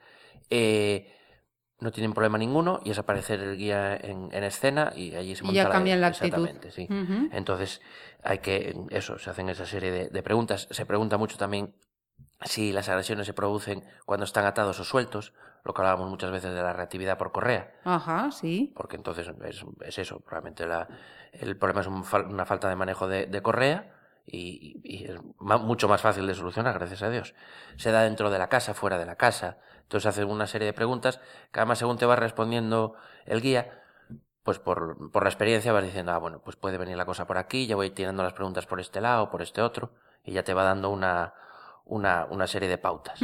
eh, 0.50 1.14
no 1.80 1.92
tienen 1.92 2.12
problema 2.12 2.38
ninguno 2.38 2.80
y 2.84 2.90
es 2.90 2.98
aparecer 2.98 3.40
el 3.40 3.56
guía 3.56 3.96
en, 3.96 4.30
en 4.32 4.44
escena 4.44 4.92
y 4.96 5.14
allí 5.14 5.36
se 5.36 5.44
Y 5.44 5.46
monta 5.46 5.62
ya 5.62 5.68
cambian 5.68 6.00
la 6.00 6.08
actitud. 6.08 6.26
Exactamente, 6.26 6.70
sí. 6.72 6.88
Entonces, 7.32 7.80
hay 8.22 8.38
que, 8.38 8.76
eso, 8.90 9.18
se 9.18 9.30
hacen 9.30 9.48
esa 9.48 9.66
serie 9.66 9.90
de, 9.90 10.08
de 10.08 10.22
preguntas. 10.22 10.66
Se 10.70 10.86
pregunta 10.86 11.18
mucho 11.18 11.36
también 11.36 11.74
si 12.44 12.72
las 12.72 12.88
agresiones 12.88 13.26
se 13.26 13.32
producen 13.32 13.84
cuando 14.06 14.24
están 14.24 14.44
atados 14.44 14.80
o 14.80 14.84
sueltos, 14.84 15.32
lo 15.68 15.74
que 15.74 15.82
hablábamos 15.82 16.08
muchas 16.08 16.30
veces 16.30 16.52
de 16.54 16.62
la 16.62 16.72
reactividad 16.72 17.18
por 17.18 17.30
correa, 17.30 17.70
Ajá, 17.84 18.30
sí. 18.32 18.72
porque 18.74 18.96
entonces 18.96 19.30
es, 19.44 19.64
es 19.82 19.98
eso, 19.98 20.18
probablemente 20.20 20.66
la, 20.66 20.88
el 21.32 21.56
problema 21.58 21.82
es 21.82 21.86
un 21.86 22.02
una 22.30 22.46
falta 22.46 22.68
de 22.70 22.74
manejo 22.74 23.06
de, 23.06 23.26
de 23.26 23.42
correa 23.42 23.94
y, 24.24 25.04
es 25.06 25.20
mucho 25.38 25.88
más 25.88 26.00
fácil 26.00 26.26
de 26.26 26.34
solucionar, 26.34 26.74
gracias 26.78 27.02
a 27.02 27.10
Dios. 27.10 27.34
Se 27.76 27.92
da 27.92 28.02
dentro 28.02 28.30
de 28.30 28.38
la 28.38 28.48
casa, 28.48 28.74
fuera 28.74 28.98
de 28.98 29.06
la 29.06 29.16
casa, 29.16 29.58
entonces 29.82 30.06
hace 30.06 30.24
una 30.24 30.46
serie 30.46 30.66
de 30.66 30.72
preguntas 30.72 31.20
que 31.52 31.60
además 31.60 31.78
según 31.78 31.98
te 31.98 32.06
va 32.06 32.16
respondiendo 32.16 32.94
el 33.26 33.42
guía, 33.42 33.82
pues 34.42 34.58
por, 34.58 35.10
por 35.10 35.22
la 35.22 35.28
experiencia 35.28 35.72
vas 35.72 35.84
diciendo, 35.84 36.12
ah, 36.12 36.18
bueno, 36.18 36.40
pues 36.42 36.56
puede 36.56 36.78
venir 36.78 36.96
la 36.96 37.04
cosa 37.04 37.26
por 37.26 37.36
aquí, 37.36 37.66
ya 37.66 37.76
voy 37.76 37.90
tirando 37.90 38.22
las 38.22 38.32
preguntas 38.32 38.64
por 38.64 38.80
este 38.80 39.02
lado, 39.02 39.30
por 39.30 39.42
este 39.42 39.60
otro, 39.60 39.92
y 40.24 40.32
ya 40.32 40.42
te 40.44 40.54
va 40.54 40.62
dando 40.64 40.88
una, 40.88 41.34
una, 41.84 42.26
una 42.30 42.46
serie 42.46 42.68
de 42.68 42.78
pautas. 42.78 43.20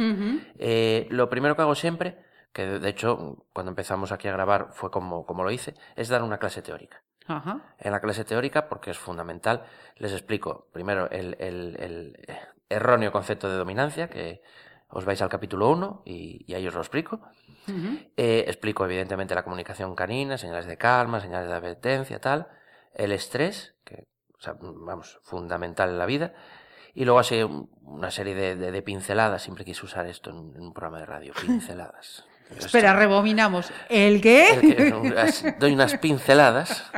Eh, 0.57 1.07
lo 1.09 1.29
primero 1.29 1.55
que 1.55 1.61
hago 1.61 1.75
siempre, 1.75 2.24
que 2.55 2.65
de 2.79 2.89
hecho 2.89 3.45
cuando 3.53 3.69
empezamos 3.71 4.13
aquí 4.13 4.29
a 4.29 4.31
grabar 4.31 4.69
fue 4.71 4.89
como, 4.89 5.25
como 5.25 5.43
lo 5.43 5.51
hice, 5.51 5.73
es 5.97 6.07
dar 6.07 6.23
una 6.23 6.37
clase 6.39 6.61
teórica. 6.61 7.03
Ajá. 7.27 7.75
En 7.79 7.91
la 7.91 7.99
clase 7.99 8.23
teórica, 8.23 8.69
porque 8.69 8.91
es 8.91 8.97
fundamental, 8.97 9.65
les 9.97 10.13
explico 10.13 10.69
primero 10.71 11.09
el, 11.11 11.35
el- 11.39 11.75
el 11.79 12.27
erróneo 12.69 13.11
concepto 13.11 13.49
de 13.49 13.57
dominancia, 13.57 14.09
que 14.09 14.41
os 14.87 15.03
vais 15.03 15.21
al 15.21 15.27
capítulo 15.29 15.69
1 15.69 16.03
y, 16.05 16.45
y 16.47 16.53
ahí 16.55 16.65
os 16.67 16.73
lo 16.73 16.79
explico. 16.81 17.19
Eh, 18.15 18.45
explico 18.47 18.85
evidentemente 18.85 19.35
la 19.35 19.43
comunicación 19.43 19.93
canina, 19.95 20.37
señales 20.37 20.65
de 20.67 20.77
calma, 20.77 21.19
señales 21.19 21.49
de 21.49 21.55
advertencia, 21.55 22.21
tal. 22.21 22.47
El 22.93 23.11
estrés, 23.11 23.75
que 23.83 24.07
o 24.37 24.41
sea, 24.41 24.55
vamos, 24.59 25.19
fundamental 25.23 25.89
en 25.89 25.97
la 25.97 26.05
vida. 26.05 26.33
Y 26.93 27.03
luego 27.05 27.19
así 27.19 27.41
un- 27.43 27.69
una 27.81 28.11
serie 28.11 28.35
de, 28.35 28.55
de- 28.55 28.71
de 28.71 28.81
pinceladas, 28.81 29.41
siempre 29.41 29.65
quise 29.65 29.83
usar 29.85 30.05
esto 30.05 30.29
en, 30.29 30.55
en 30.55 30.61
un 30.61 30.73
programa 30.73 30.99
de 30.99 31.05
radio, 31.07 31.33
pinceladas. 31.41 32.23
Espera, 32.57 32.93
rebobinamos. 32.93 33.71
¿El 33.89 34.21
qué? 34.21 34.49
El 34.53 34.61
que- 34.61 35.55
doy 35.59 35.73
unas 35.73 35.97
pinceladas 35.97 36.91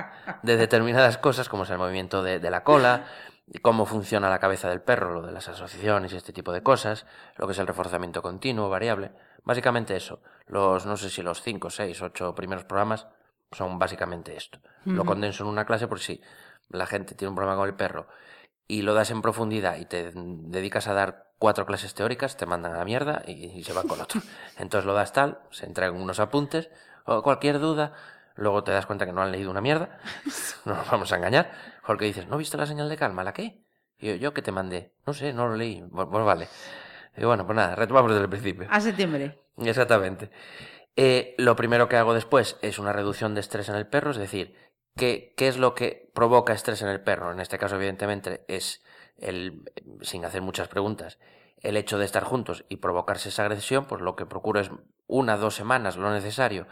de 0.43 0.57
determinadas 0.57 1.17
cosas, 1.17 1.49
como 1.49 1.63
es 1.63 1.69
el 1.69 1.77
movimiento 1.77 2.21
de, 2.23 2.39
de 2.39 2.49
la 2.51 2.63
cola, 2.63 3.05
cómo 3.61 3.85
funciona 3.85 4.29
la 4.29 4.39
cabeza 4.39 4.69
del 4.69 4.81
perro, 4.81 5.13
lo 5.13 5.21
de 5.21 5.31
las 5.31 5.47
asociaciones 5.47 6.11
y 6.13 6.17
este 6.17 6.33
tipo 6.33 6.51
de 6.51 6.61
cosas, 6.63 7.05
lo 7.37 7.47
que 7.47 7.53
es 7.53 7.59
el 7.59 7.67
reforzamiento 7.67 8.21
continuo, 8.21 8.69
variable. 8.69 9.11
Básicamente 9.43 9.95
eso. 9.95 10.21
Los, 10.47 10.85
no 10.85 10.97
sé 10.97 11.09
si 11.09 11.21
los 11.21 11.41
5, 11.41 11.69
6, 11.69 12.01
8 12.01 12.35
primeros 12.35 12.65
programas 12.65 13.07
son 13.53 13.79
básicamente 13.79 14.35
esto. 14.35 14.59
Lo 14.83 15.05
condenso 15.05 15.43
en 15.43 15.49
una 15.49 15.65
clase 15.65 15.87
por 15.87 15.99
si 16.01 16.21
la 16.69 16.85
gente 16.85 17.15
tiene 17.15 17.29
un 17.29 17.35
problema 17.35 17.55
con 17.57 17.67
el 17.69 17.73
perro 17.75 18.07
y 18.67 18.81
lo 18.81 18.93
das 18.93 19.11
en 19.11 19.21
profundidad 19.21 19.77
y 19.77 19.85
te 19.85 20.11
dedicas 20.13 20.87
a 20.87 20.93
dar 20.93 21.31
cuatro 21.39 21.65
clases 21.65 21.93
teóricas, 21.93 22.37
te 22.37 22.45
mandan 22.45 22.73
a 22.73 22.77
la 22.77 22.85
mierda 22.85 23.23
y, 23.25 23.45
y 23.45 23.63
se 23.63 23.73
van 23.73 23.87
con 23.87 24.01
otro. 24.01 24.21
Entonces 24.57 24.85
lo 24.85 24.93
das 24.93 25.13
tal, 25.13 25.39
se 25.51 25.65
entregan 25.65 25.95
unos 25.95 26.19
apuntes, 26.19 26.69
o 27.05 27.21
cualquier 27.23 27.59
duda, 27.59 27.93
luego 28.35 28.63
te 28.63 28.71
das 28.71 28.85
cuenta 28.85 29.05
que 29.05 29.13
no 29.13 29.21
han 29.21 29.31
leído 29.31 29.51
una 29.51 29.61
mierda, 29.61 29.99
no 30.65 30.75
nos 30.75 30.89
vamos 30.89 31.11
a 31.11 31.17
engañar, 31.17 31.51
porque 31.85 32.05
dices, 32.05 32.27
¿no 32.27 32.37
viste 32.37 32.57
la 32.57 32.65
señal 32.65 32.89
de 32.89 32.97
calma? 32.97 33.23
¿La 33.23 33.33
qué? 33.33 33.63
Y 33.99 34.07
yo, 34.07 34.15
yo 34.15 34.33
que 34.33 34.41
te 34.41 34.51
mandé, 34.51 34.93
no 35.05 35.13
sé, 35.13 35.33
no 35.33 35.47
lo 35.47 35.55
leí, 35.55 35.83
pues, 35.91 36.07
pues 36.11 36.25
vale. 36.25 36.47
Y 37.15 37.25
bueno, 37.25 37.45
pues 37.45 37.55
nada, 37.55 37.75
retomamos 37.75 38.11
desde 38.11 38.23
el 38.23 38.29
principio. 38.29 38.67
A 38.69 38.79
septiembre. 38.79 39.39
Exactamente. 39.57 40.29
Eh, 40.95 41.35
lo 41.37 41.55
primero 41.55 41.87
que 41.87 41.95
hago 41.95 42.13
después 42.13 42.57
es 42.61 42.79
una 42.79 42.93
reducción 42.93 43.33
de 43.33 43.41
estrés 43.41 43.69
en 43.69 43.75
el 43.75 43.87
perro, 43.87 44.11
es 44.11 44.17
decir, 44.17 44.55
¿qué, 44.97 45.33
¿qué 45.37 45.47
es 45.47 45.57
lo 45.57 45.75
que 45.75 46.11
provoca 46.13 46.53
estrés 46.53 46.81
en 46.81 46.89
el 46.89 47.01
perro? 47.01 47.31
En 47.31 47.39
este 47.39 47.57
caso, 47.57 47.75
evidentemente, 47.75 48.43
es 48.47 48.83
el, 49.17 49.71
sin 50.01 50.25
hacer 50.25 50.41
muchas 50.41 50.67
preguntas, 50.67 51.19
el 51.61 51.77
hecho 51.77 51.97
de 51.97 52.05
estar 52.05 52.23
juntos 52.23 52.65
y 52.69 52.77
provocarse 52.77 53.29
esa 53.29 53.43
agresión, 53.43 53.85
pues 53.85 54.01
lo 54.01 54.15
que 54.15 54.25
procuro 54.25 54.59
es 54.59 54.71
una, 55.07 55.37
dos 55.37 55.55
semanas, 55.55 55.97
lo 55.97 56.11
necesario, 56.11 56.67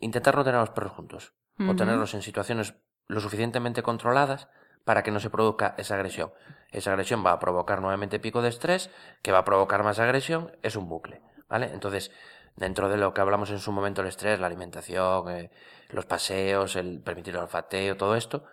intentar 0.00 0.34
no 0.34 0.44
tener 0.44 0.58
a 0.58 0.62
los 0.62 0.70
perros 0.70 0.92
juntos, 0.92 1.32
o 1.68 1.76
tenerlos 1.76 2.14
en 2.14 2.22
situaciones 2.22 2.74
lo 3.06 3.20
suficientemente 3.20 3.82
controladas 3.82 4.48
para 4.84 5.02
que 5.02 5.10
no 5.10 5.20
se 5.20 5.28
produzca 5.28 5.74
esa 5.76 5.94
agresión. 5.94 6.32
Esa 6.70 6.92
agresión 6.92 7.24
va 7.24 7.32
a 7.32 7.38
provocar 7.38 7.82
nuevamente 7.82 8.18
pico 8.18 8.40
de 8.40 8.48
estrés, 8.48 8.90
que 9.22 9.32
va 9.32 9.40
a 9.40 9.44
provocar 9.44 9.82
más 9.82 9.98
agresión, 9.98 10.56
es 10.62 10.76
un 10.76 10.88
bucle, 10.88 11.20
¿vale? 11.48 11.70
Entonces, 11.74 12.12
dentro 12.56 12.88
de 12.88 12.96
lo 12.96 13.14
que 13.14 13.20
hablamos 13.20 13.50
en 13.50 13.58
su 13.58 13.72
momento, 13.72 14.02
el 14.02 14.08
estrés, 14.08 14.40
la 14.40 14.46
alimentación, 14.46 15.28
eh, 15.30 15.50
los 15.90 16.06
paseos, 16.06 16.76
el 16.76 17.00
permitir 17.00 17.34
el 17.34 17.40
olfateo, 17.40 17.96
todo 17.96 18.16
esto, 18.16 18.44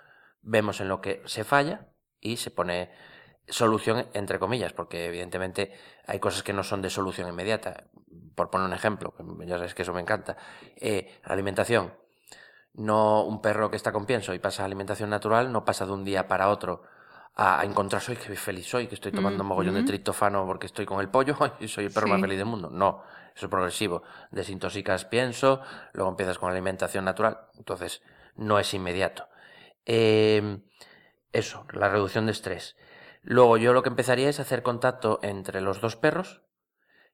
vemos 0.41 0.79
en 0.81 0.87
lo 0.87 1.01
que 1.01 1.21
se 1.25 1.43
falla 1.43 1.87
y 2.19 2.37
se 2.37 2.51
pone 2.51 2.91
solución 3.47 4.07
entre 4.13 4.39
comillas, 4.39 4.73
porque 4.73 5.05
evidentemente 5.05 5.71
hay 6.05 6.19
cosas 6.19 6.43
que 6.43 6.53
no 6.53 6.63
son 6.63 6.81
de 6.81 6.89
solución 6.89 7.27
inmediata. 7.27 7.85
Por 8.35 8.49
poner 8.49 8.67
un 8.67 8.73
ejemplo, 8.73 9.13
ya 9.45 9.57
sabes 9.57 9.73
que 9.73 9.81
eso 9.81 9.93
me 9.93 10.01
encanta. 10.01 10.37
Eh, 10.75 11.19
la 11.25 11.33
alimentación. 11.33 11.93
No 12.73 13.23
un 13.23 13.41
perro 13.41 13.71
que 13.71 13.75
está 13.75 13.91
con 13.91 14.05
pienso 14.05 14.33
y 14.35 14.39
pasa 14.39 14.61
a 14.61 14.65
alimentación 14.65 15.09
natural, 15.09 15.51
no 15.51 15.65
pasa 15.65 15.85
de 15.85 15.93
un 15.93 16.03
día 16.03 16.27
para 16.27 16.49
otro 16.49 16.83
a, 17.37 17.63
encontrar 17.63 18.01
soy 18.01 18.15
que 18.15 18.35
feliz 18.35 18.67
soy, 18.67 18.87
que 18.87 18.95
estoy 18.95 19.11
tomando 19.11 19.43
un 19.43 19.49
mogollón 19.49 19.75
de 19.75 19.83
triptofano 19.83 20.45
porque 20.45 20.65
estoy 20.65 20.85
con 20.85 20.99
el 20.99 21.09
pollo 21.09 21.37
y 21.59 21.67
soy 21.67 21.85
el 21.85 21.93
perro 21.93 22.07
más 22.07 22.19
feliz 22.19 22.37
del 22.37 22.47
mundo. 22.47 22.69
No, 22.71 23.03
eso 23.37 23.45
es 23.45 23.51
progresivo. 23.51 24.01
Desintoxicas 24.31 25.05
pienso, 25.05 25.61
luego 25.93 26.09
empiezas 26.09 26.39
con 26.39 26.51
alimentación 26.51 27.05
natural, 27.05 27.37
entonces 27.55 28.01
no 28.35 28.57
es 28.57 28.73
inmediato. 28.73 29.27
Eh, 29.85 30.59
eso, 31.31 31.67
la 31.71 31.87
reducción 31.87 32.25
de 32.25 32.31
estrés. 32.31 32.75
Luego 33.21 33.57
yo 33.57 33.73
lo 33.73 33.83
que 33.83 33.89
empezaría 33.89 34.27
es 34.27 34.39
hacer 34.39 34.63
contacto 34.63 35.19
entre 35.21 35.61
los 35.61 35.81
dos 35.81 35.95
perros 35.95 36.41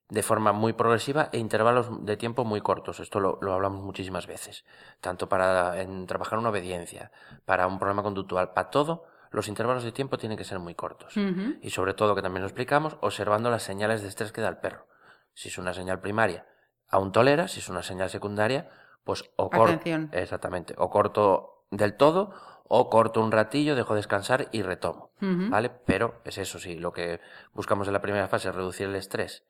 de 0.07 0.23
forma 0.23 0.53
muy 0.53 0.71
progresiva 0.71 1.27
e 1.33 1.39
intervalos 1.39 2.05
de 2.05 2.15
tiempo 2.15 2.45
muy 2.45 2.61
cortos. 2.61 3.01
Esto 3.01 3.19
lo, 3.19 3.39
hablamos 3.51 3.83
muchísimas 3.83 4.25
veces. 4.25 4.63
Tanto 5.01 5.27
para 5.27 5.81
en 5.81 6.07
trabajar 6.07 6.39
una 6.39 6.49
obediencia, 6.49 7.11
para 7.43 7.67
un 7.67 7.79
problema 7.79 8.01
conductual, 8.01 8.53
para 8.53 8.69
todo, 8.69 9.03
los 9.31 9.49
intervalos 9.49 9.83
de 9.83 9.91
tiempo 9.91 10.17
tienen 10.17 10.37
que 10.37 10.45
ser 10.45 10.59
muy 10.59 10.73
cortos. 10.73 11.17
Y 11.61 11.69
sobre 11.71 11.95
todo, 11.95 12.15
que 12.15 12.21
también 12.21 12.43
lo 12.43 12.47
explicamos, 12.47 12.95
observando 13.01 13.49
las 13.49 13.63
señales 13.63 14.01
de 14.01 14.07
estrés 14.07 14.31
que 14.31 14.39
da 14.39 14.47
el 14.47 14.57
perro. 14.57 14.87
Si 15.33 15.49
es 15.49 15.57
una 15.57 15.73
señal 15.73 15.99
primaria, 15.99 16.45
aún 16.87 17.11
tolera, 17.11 17.47
si 17.47 17.59
es 17.59 17.69
una 17.69 17.83
señal 17.83 18.09
secundaria, 18.09 18.69
pues 19.03 19.23
o 19.35 19.49
corto. 19.49 19.79
Exactamente. 20.11 20.75
O 20.77 20.89
corto 20.89 21.65
del 21.71 21.95
todo 21.95 22.33
o 22.67 22.89
corto 22.89 23.21
un 23.21 23.31
ratillo, 23.31 23.75
dejo 23.75 23.93
descansar 23.93 24.47
y 24.51 24.63
retomo, 24.63 25.11
¿vale? 25.19 25.69
Pero 25.69 26.21
es 26.23 26.37
eso, 26.37 26.59
sí, 26.59 26.75
lo 26.75 26.91
que 26.91 27.19
buscamos 27.53 27.87
en 27.87 27.93
la 27.93 28.01
primera 28.01 28.27
fase 28.27 28.49
es 28.49 28.55
reducir 28.55 28.87
el 28.87 28.95
estrés 28.95 29.43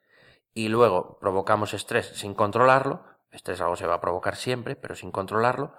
y 0.54 0.68
luego 0.68 1.18
provocamos 1.20 1.74
estrés 1.74 2.08
sin 2.08 2.34
controlarlo, 2.34 3.06
estrés 3.32 3.62
algo 3.62 3.76
se 3.76 3.88
va 3.88 3.96
a 3.96 4.02
provocar 4.02 4.36
siempre, 4.36 4.76
pero 4.76 4.96
sin 4.96 5.12
controlarlo, 5.12 5.74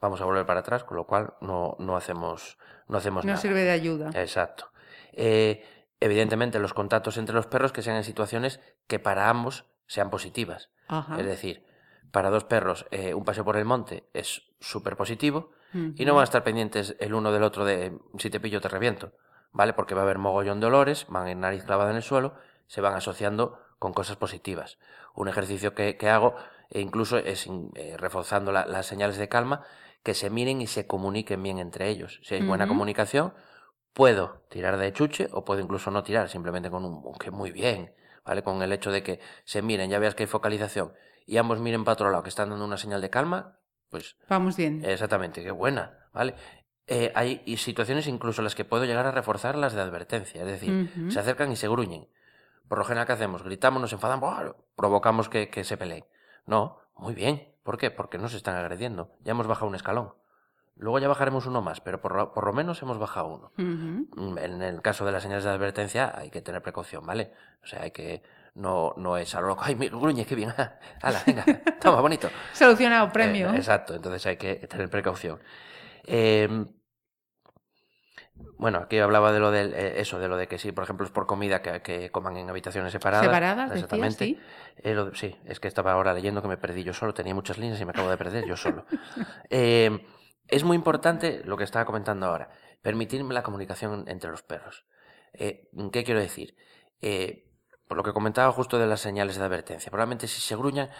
vamos 0.00 0.20
a 0.20 0.24
volver 0.24 0.46
para 0.46 0.60
atrás, 0.60 0.84
con 0.84 0.96
lo 0.96 1.06
cual 1.06 1.34
no, 1.40 1.76
no 1.78 1.96
hacemos, 1.96 2.58
no 2.86 2.98
hacemos 2.98 3.24
nada. 3.24 3.36
No 3.36 3.40
sirve 3.40 3.62
de 3.62 3.70
ayuda. 3.70 4.10
Exacto. 4.14 4.70
Eh, 5.12 5.64
evidentemente, 6.00 6.58
los 6.58 6.74
contactos 6.74 7.16
entre 7.16 7.34
los 7.34 7.46
perros 7.46 7.72
que 7.72 7.82
sean 7.82 7.96
en 7.96 8.04
situaciones 8.04 8.60
que 8.90 8.98
para 8.98 9.30
ambos 9.30 9.64
sean 9.86 10.10
positivas. 10.10 10.68
Es 11.16 11.24
decir, 11.24 11.64
para 12.10 12.28
dos 12.28 12.42
perros, 12.44 12.86
eh, 12.90 13.14
un 13.14 13.24
paseo 13.24 13.44
por 13.44 13.56
el 13.56 13.64
monte 13.64 14.02
es 14.12 14.42
súper 14.58 14.96
positivo, 14.96 15.52
y 15.72 16.04
no 16.04 16.14
van 16.14 16.22
a 16.22 16.24
estar 16.24 16.42
pendientes 16.42 16.96
el 16.98 17.14
uno 17.14 17.30
del 17.30 17.44
otro 17.44 17.64
de 17.64 17.96
si 18.18 18.28
te 18.28 18.40
pillo 18.40 18.60
te 18.60 18.68
reviento, 18.68 19.12
¿vale? 19.52 19.72
Porque 19.72 19.94
va 19.94 20.00
a 20.00 20.04
haber 20.04 20.18
mogollón 20.18 20.58
de 20.58 20.66
olores, 20.66 21.06
van 21.08 21.26
a 21.28 21.30
ir 21.30 21.36
nariz 21.36 21.62
clavada 21.62 21.90
en 21.90 21.96
el 21.96 22.02
suelo, 22.02 22.34
se 22.66 22.80
van 22.80 22.94
asociando 22.94 23.60
con 23.78 23.92
cosas 23.92 24.16
positivas. 24.16 24.78
Un 25.14 25.28
ejercicio 25.28 25.72
que, 25.72 25.96
hago, 26.10 26.34
e 26.70 26.80
incluso 26.80 27.18
es 27.18 27.48
eh, 27.76 27.94
reforzando 27.96 28.50
las 28.50 28.84
señales 28.86 29.16
de 29.16 29.28
calma, 29.28 29.62
que 30.02 30.14
se 30.14 30.28
miren 30.28 30.60
y 30.60 30.66
se 30.66 30.88
comuniquen 30.88 31.40
bien 31.40 31.58
entre 31.60 31.88
ellos. 31.88 32.18
Si 32.24 32.34
hay 32.34 32.42
buena 32.42 32.66
comunicación, 32.66 33.32
puedo 33.92 34.42
tirar 34.48 34.76
de 34.76 34.92
chuche 34.92 35.28
o 35.30 35.44
puedo 35.44 35.60
incluso 35.60 35.92
no 35.92 36.02
tirar, 36.02 36.28
simplemente 36.28 36.68
con 36.68 36.84
un 36.84 37.14
que 37.14 37.30
muy 37.30 37.52
bien, 37.52 37.94
¿vale? 38.24 38.42
Con 38.42 38.62
el 38.62 38.72
hecho 38.72 38.90
de 38.90 39.02
que 39.02 39.20
se 39.44 39.62
miren, 39.62 39.90
ya 39.90 39.98
veas 39.98 40.14
que 40.14 40.24
hay 40.24 40.28
focalización 40.28 40.92
y 41.26 41.36
ambos 41.36 41.60
miren 41.60 41.84
para 41.84 41.94
otro 41.94 42.10
lado, 42.10 42.22
que 42.22 42.28
están 42.28 42.50
dando 42.50 42.64
una 42.64 42.76
señal 42.76 43.00
de 43.00 43.10
calma, 43.10 43.58
pues... 43.88 44.16
Vamos 44.28 44.56
bien. 44.56 44.84
Exactamente, 44.84 45.42
qué 45.42 45.50
buena, 45.50 46.08
¿vale? 46.12 46.34
Eh, 46.86 47.12
hay 47.14 47.56
situaciones 47.56 48.08
incluso 48.08 48.40
en 48.40 48.44
las 48.44 48.56
que 48.56 48.64
puedo 48.64 48.84
llegar 48.84 49.06
a 49.06 49.12
reforzar 49.12 49.54
las 49.54 49.74
de 49.74 49.80
advertencia, 49.80 50.40
es 50.42 50.46
decir, 50.48 50.90
se 51.08 51.20
acercan 51.20 51.52
y 51.52 51.56
se 51.56 51.68
gruñen. 51.68 52.08
Por 52.70 52.78
lo 52.78 52.84
general, 52.84 53.06
¿qué 53.06 53.12
hacemos? 53.12 53.42
Gritamos, 53.42 53.80
nos 53.80 53.92
enfadamos, 53.92 54.54
provocamos 54.76 55.28
que, 55.28 55.64
se 55.64 55.76
peleen. 55.76 56.04
No, 56.46 56.78
muy 56.96 57.14
bien. 57.14 57.54
¿Por 57.62 57.78
qué? 57.78 57.90
Porque 57.90 58.18
no 58.18 58.28
se 58.28 58.36
están 58.36 58.56
agrediendo. 58.56 59.12
Ya 59.20 59.32
hemos 59.32 59.46
bajado 59.46 59.66
un 59.66 59.74
escalón. 59.74 60.14
Luego 60.80 60.98
ya 60.98 61.08
bajaremos 61.08 61.44
uno 61.44 61.60
más, 61.60 61.82
pero 61.82 62.00
por, 62.00 62.44
lo 62.44 62.52
menos 62.54 62.80
hemos 62.80 62.98
bajado 62.98 63.28
uno. 63.28 63.52
Mm, 63.56 64.38
en 64.38 64.62
el 64.62 64.80
caso 64.80 65.04
de 65.04 65.12
las 65.12 65.22
señales 65.22 65.44
de 65.44 65.50
advertencia 65.50 66.10
hay 66.16 66.30
que 66.30 66.40
tener 66.40 66.62
precaución, 66.62 67.04
¿vale? 67.04 67.32
O 67.62 67.66
sea, 67.66 67.82
hay 67.82 67.90
que 67.90 68.22
no, 68.54 68.94
no 68.96 69.18
es 69.18 69.34
a 69.34 69.42
lo 69.42 69.48
loco, 69.48 69.62
ay, 69.62 69.74
mi 69.74 69.88
gruñe, 69.88 70.24
qué 70.24 70.34
bien, 70.34 70.54
hala, 71.02 71.22
venga, 71.26 71.44
toma, 71.80 72.00
bonito. 72.00 72.30
Solucionado, 72.54 73.12
premio. 73.12 73.52
Eh, 73.52 73.56
exacto, 73.56 73.94
entonces 73.94 74.24
hay 74.24 74.38
que 74.38 74.54
tener 74.54 74.88
precaución. 74.88 75.38
Em, 76.04 76.66
bueno, 78.56 78.78
aquí 78.78 78.98
hablaba 78.98 79.32
de 79.32 79.38
lo 79.38 79.50
de 79.50 79.66
eh, 79.66 80.00
eso, 80.00 80.18
de 80.18 80.28
lo 80.28 80.38
de 80.38 80.48
que 80.48 80.56
sí, 80.56 80.72
por 80.72 80.84
ejemplo, 80.84 81.04
es 81.04 81.12
por 81.12 81.26
comida 81.26 81.60
que, 81.60 82.10
coman 82.10 82.38
en 82.38 82.48
habitaciones 82.48 82.90
separadas. 82.90 83.26
Separadas, 83.26 83.72
exactamente. 83.72 84.24
sí. 84.24 84.40
Eh, 84.78 85.10
sí, 85.12 85.36
es 85.44 85.60
que 85.60 85.68
estaba 85.68 85.92
ahora 85.92 86.14
leyendo 86.14 86.40
que 86.40 86.48
me 86.48 86.56
perdí 86.56 86.84
yo 86.84 86.94
solo, 86.94 87.12
tenía 87.12 87.34
muchas 87.34 87.58
líneas 87.58 87.78
y 87.82 87.84
me 87.84 87.90
acabo 87.90 88.08
de 88.08 88.16
perder 88.16 88.46
yo 88.46 88.56
solo. 88.56 88.86
Em, 89.50 90.00
es 90.50 90.64
muy 90.64 90.76
importante 90.76 91.42
lo 91.44 91.56
que 91.56 91.64
estaba 91.64 91.84
comentando 91.84 92.26
ahora, 92.26 92.50
permitirme 92.82 93.34
la 93.34 93.42
comunicación 93.42 94.04
entre 94.08 94.30
los 94.30 94.42
perros. 94.42 94.84
¿Qué 95.32 96.04
quiero 96.04 96.20
decir? 96.20 96.56
por 97.90 97.96
lo 97.96 98.04
que 98.04 98.12
comentaba 98.12 98.52
justo 98.52 98.78
de 98.78 98.86
las 98.86 99.00
señales 99.00 99.34
de 99.34 99.42
advertencia. 99.42 99.90
Probablemente 99.90 100.28
si 100.28 100.40
se 100.40 100.54
gruñan, 100.54 100.90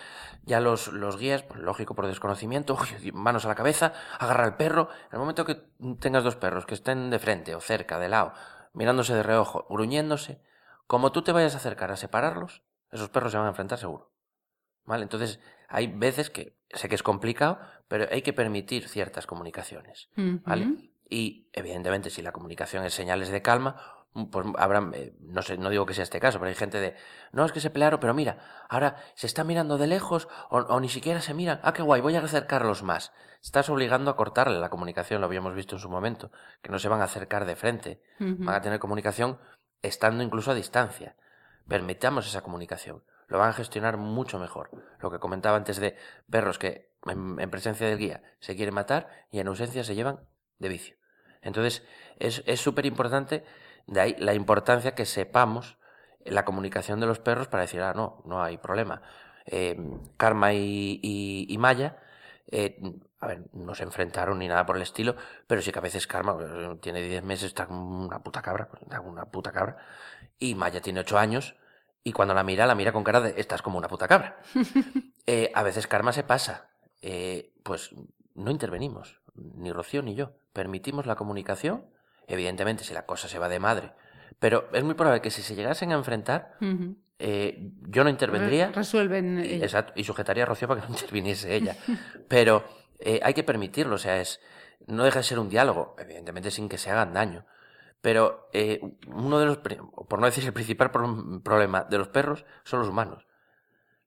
ya 0.42 0.58
los, 0.58 0.88
los 0.88 1.18
guías, 1.18 1.44
lógico 1.54 1.94
por 1.94 2.08
desconocimiento, 2.08 2.76
manos 3.12 3.44
a 3.44 3.48
la 3.48 3.54
cabeza, 3.54 3.92
agarra 4.18 4.42
al 4.42 4.56
perro. 4.56 4.88
En 5.04 5.12
el 5.12 5.18
momento 5.20 5.44
que 5.44 5.54
tengas 6.00 6.24
dos 6.24 6.34
perros 6.34 6.66
que 6.66 6.74
estén 6.74 7.08
de 7.10 7.20
frente 7.20 7.54
o 7.54 7.60
cerca, 7.60 8.00
de 8.00 8.08
lado, 8.08 8.32
mirándose 8.72 9.14
de 9.14 9.22
reojo, 9.22 9.68
gruñéndose, 9.70 10.42
como 10.88 11.12
tú 11.12 11.22
te 11.22 11.30
vayas 11.30 11.54
a 11.54 11.58
acercar 11.58 11.92
a 11.92 11.96
separarlos, 11.96 12.64
esos 12.90 13.08
perros 13.08 13.30
se 13.30 13.38
van 13.38 13.46
a 13.46 13.50
enfrentar 13.50 13.78
seguro. 13.78 14.10
¿Vale? 14.84 15.04
Entonces, 15.04 15.38
hay 15.70 15.86
veces 15.86 16.28
que 16.28 16.56
sé 16.68 16.88
que 16.90 16.94
es 16.94 17.02
complicado, 17.02 17.58
pero 17.88 18.06
hay 18.10 18.20
que 18.20 18.34
permitir 18.34 18.88
ciertas 18.88 19.26
comunicaciones. 19.26 20.10
¿Vale? 20.16 20.90
Y, 21.08 21.48
evidentemente, 21.52 22.10
si 22.10 22.22
la 22.22 22.30
comunicación 22.30 22.84
es 22.84 22.94
señales 22.94 23.30
de 23.30 23.42
calma, 23.42 24.00
Mm, 24.12 24.24
pues 24.24 24.44
habrá, 24.58 24.90
eh, 24.94 25.14
no 25.20 25.40
sé, 25.42 25.56
no 25.56 25.70
digo 25.70 25.86
que 25.86 25.94
sea 25.94 26.02
este 26.02 26.18
caso, 26.18 26.38
pero 26.40 26.48
hay 26.48 26.56
gente 26.56 26.80
de, 26.80 26.96
no, 27.30 27.44
es 27.44 27.52
que 27.52 27.60
se 27.60 27.70
pelearon, 27.70 28.00
pero 28.00 28.12
mira, 28.12 28.38
ahora 28.68 28.96
se 29.14 29.28
está 29.28 29.44
mirando 29.44 29.78
de 29.78 29.86
lejos 29.86 30.26
o, 30.48 30.80
ni 30.80 30.88
siquiera 30.88 31.20
se 31.20 31.32
miran, 31.32 31.60
ah, 31.62 31.72
qué 31.72 31.82
guay, 31.82 32.00
voy 32.00 32.16
a 32.16 32.20
acercarlos 32.20 32.82
más. 32.82 33.12
Estás 33.40 33.70
obligando 33.70 34.10
a 34.10 34.16
cortarle 34.16 34.58
la 34.58 34.68
comunicación, 34.68 35.20
lo 35.20 35.28
habíamos 35.28 35.54
visto 35.54 35.76
en 35.76 35.80
su 35.80 35.88
momento, 35.88 36.32
que 36.60 36.72
no 36.72 36.78
se 36.78 36.88
van 36.88 37.00
a 37.00 37.04
acercar 37.04 37.44
de 37.46 37.56
frente, 37.56 38.02
van 38.18 38.54
a 38.54 38.60
tener 38.60 38.80
comunicación 38.80 39.38
estando 39.80 40.22
incluso 40.22 40.50
a 40.50 40.54
distancia. 40.54 41.16
Permitamos 41.68 42.26
esa 42.26 42.42
comunicación, 42.42 43.02
lo 43.30 43.38
van 43.38 43.48
a 43.48 43.54
gestionar 43.54 43.96
mucho 43.96 44.38
mejor. 44.38 44.70
Lo 45.00 45.10
que 45.10 45.18
comentaba 45.18 45.56
antes 45.56 45.80
de 45.80 45.96
perros 46.28 46.58
que 46.58 46.92
en, 47.06 47.40
en 47.40 47.50
presencia 47.50 47.86
del 47.88 47.96
guía 47.96 48.22
se 48.40 48.54
quieren 48.54 48.74
matar 48.74 49.08
y 49.30 49.40
en 49.40 49.48
ausencia 49.48 49.82
se 49.84 49.94
llevan 49.94 50.20
de 50.58 50.68
vicio. 50.68 50.96
Entonces, 51.40 51.82
es 52.18 52.60
súper 52.60 52.84
importante 52.84 53.44
de 53.86 54.00
ahí 54.00 54.16
la 54.18 54.34
importancia 54.34 54.94
que 54.94 55.06
sepamos 55.06 55.78
la 56.24 56.44
comunicación 56.44 57.00
de 57.00 57.06
los 57.06 57.18
perros 57.18 57.48
para 57.48 57.62
decir, 57.62 57.80
ah, 57.82 57.94
no, 57.94 58.22
no 58.24 58.42
hay 58.42 58.58
problema. 58.58 59.02
Eh, 59.46 59.76
Karma 60.16 60.52
y, 60.52 61.56
Maya, 61.58 61.96
eh, 62.46 62.78
a 63.20 63.26
ver, 63.26 63.44
no 63.52 63.74
se 63.74 63.84
enfrentaron 63.84 64.38
ni 64.38 64.48
nada 64.48 64.66
por 64.66 64.76
el 64.76 64.82
estilo, 64.82 65.16
pero 65.46 65.62
sí 65.62 65.72
que 65.72 65.78
a 65.78 65.82
veces 65.82 66.06
Karma 66.06 66.36
pues, 66.36 66.80
tiene 66.80 67.02
10 67.02 67.22
meses, 67.24 67.46
está 67.46 67.66
como 67.66 68.04
una 68.04 68.22
puta 68.22 68.42
cabra, 68.42 68.68
pues, 68.68 68.82
está 68.82 68.98
como 68.98 69.10
una 69.10 69.26
puta 69.26 69.52
cabra, 69.52 69.76
y 70.38 70.54
Maya 70.54 70.80
tiene 70.80 71.00
8 71.00 71.18
años, 71.18 71.56
y 72.04 72.12
cuando 72.12 72.34
la 72.34 72.42
mira, 72.44 72.66
la 72.66 72.74
mira 72.74 72.92
con 72.92 73.04
cara 73.04 73.20
de, 73.20 73.34
estás 73.40 73.62
como 73.62 73.78
una 73.78 73.88
puta 73.88 74.08
cabra. 74.08 74.38
Eh, 75.26 75.52
a 75.54 75.62
veces 75.62 75.86
Karma 75.86 76.12
se 76.12 76.24
pasa, 76.24 76.70
eh, 77.02 77.52
pues 77.62 77.90
no 78.34 78.50
intervenimos, 78.50 79.20
ni 79.36 79.70
Rocío 79.70 80.02
ni 80.02 80.16
yo. 80.16 80.32
Permitimos 80.52 81.06
la 81.06 81.14
comunicación, 81.14 81.84
evidentemente 82.26 82.82
si 82.82 82.94
la 82.94 83.06
cosa 83.06 83.28
se 83.28 83.38
va 83.38 83.48
de 83.48 83.60
madre, 83.60 83.92
pero 84.40 84.68
es 84.72 84.82
muy 84.82 84.94
probable 84.94 85.20
que 85.20 85.30
si 85.30 85.42
se 85.42 85.54
llegasen 85.54 85.92
a 85.92 85.94
enfrentar, 85.94 86.56
eh, 87.20 87.70
yo 87.88 88.02
no 88.02 88.10
intervendría 88.10 88.68
Re- 88.68 88.72
Resuelven. 88.72 89.44
y, 89.44 89.62
exacto, 89.62 89.92
y 89.94 90.02
sujetaría 90.02 90.42
a 90.42 90.46
Rocío 90.46 90.66
para 90.66 90.80
que 90.80 90.88
no 90.88 90.94
interviniese 90.98 91.54
ella. 91.54 91.76
Pero 92.28 92.64
hay 93.22 93.34
que 93.34 93.44
permitirlo, 93.44 93.94
o 93.94 93.98
sea, 93.98 94.20
es 94.20 94.40
no 94.86 95.04
deja 95.04 95.20
de 95.20 95.24
ser 95.24 95.38
un 95.38 95.48
diálogo, 95.48 95.94
evidentemente 95.98 96.50
sin 96.50 96.68
que 96.68 96.78
se 96.78 96.90
hagan 96.90 97.12
daño. 97.14 97.44
Pero 98.00 98.48
eh, 98.52 98.80
uno 99.08 99.38
de 99.38 99.46
los, 99.46 99.58
por 99.58 100.18
no 100.18 100.26
decir 100.26 100.44
el 100.44 100.52
principal 100.52 100.90
pro- 100.90 101.42
problema 101.42 101.84
de 101.84 101.98
los 101.98 102.08
perros, 102.08 102.44
son 102.64 102.80
los 102.80 102.88
humanos. 102.88 103.26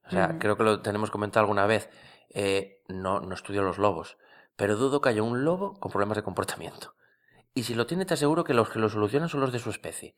O 0.06 0.10
sea, 0.10 0.38
creo 0.40 0.58
que 0.58 0.64
lo 0.64 0.82
tenemos 0.82 1.12
comentado 1.12 1.42
alguna 1.42 1.66
vez. 1.66 1.90
eh, 2.36 2.82
no, 2.88 3.20
no 3.20 3.36
estudio 3.36 3.62
los 3.62 3.78
lobos, 3.78 4.18
pero 4.56 4.76
dudo 4.76 5.02
que 5.02 5.10
haya 5.10 5.22
un 5.22 5.46
lobo 5.46 5.80
con 5.80 5.92
problemas 5.92 6.18
de 6.18 6.24
comportamiento. 6.24 6.96
Y 7.54 7.64
si 7.64 7.76
lo 7.76 7.86
tiene, 7.86 8.06
te 8.06 8.16
aseguro 8.16 8.44
que 8.44 8.56
los 8.56 8.70
que 8.70 8.80
lo 8.80 8.90
solucionan 8.90 9.30
son 9.30 9.40
los 9.42 9.52
de 9.52 9.60
su 9.60 9.70
especie. 9.70 10.16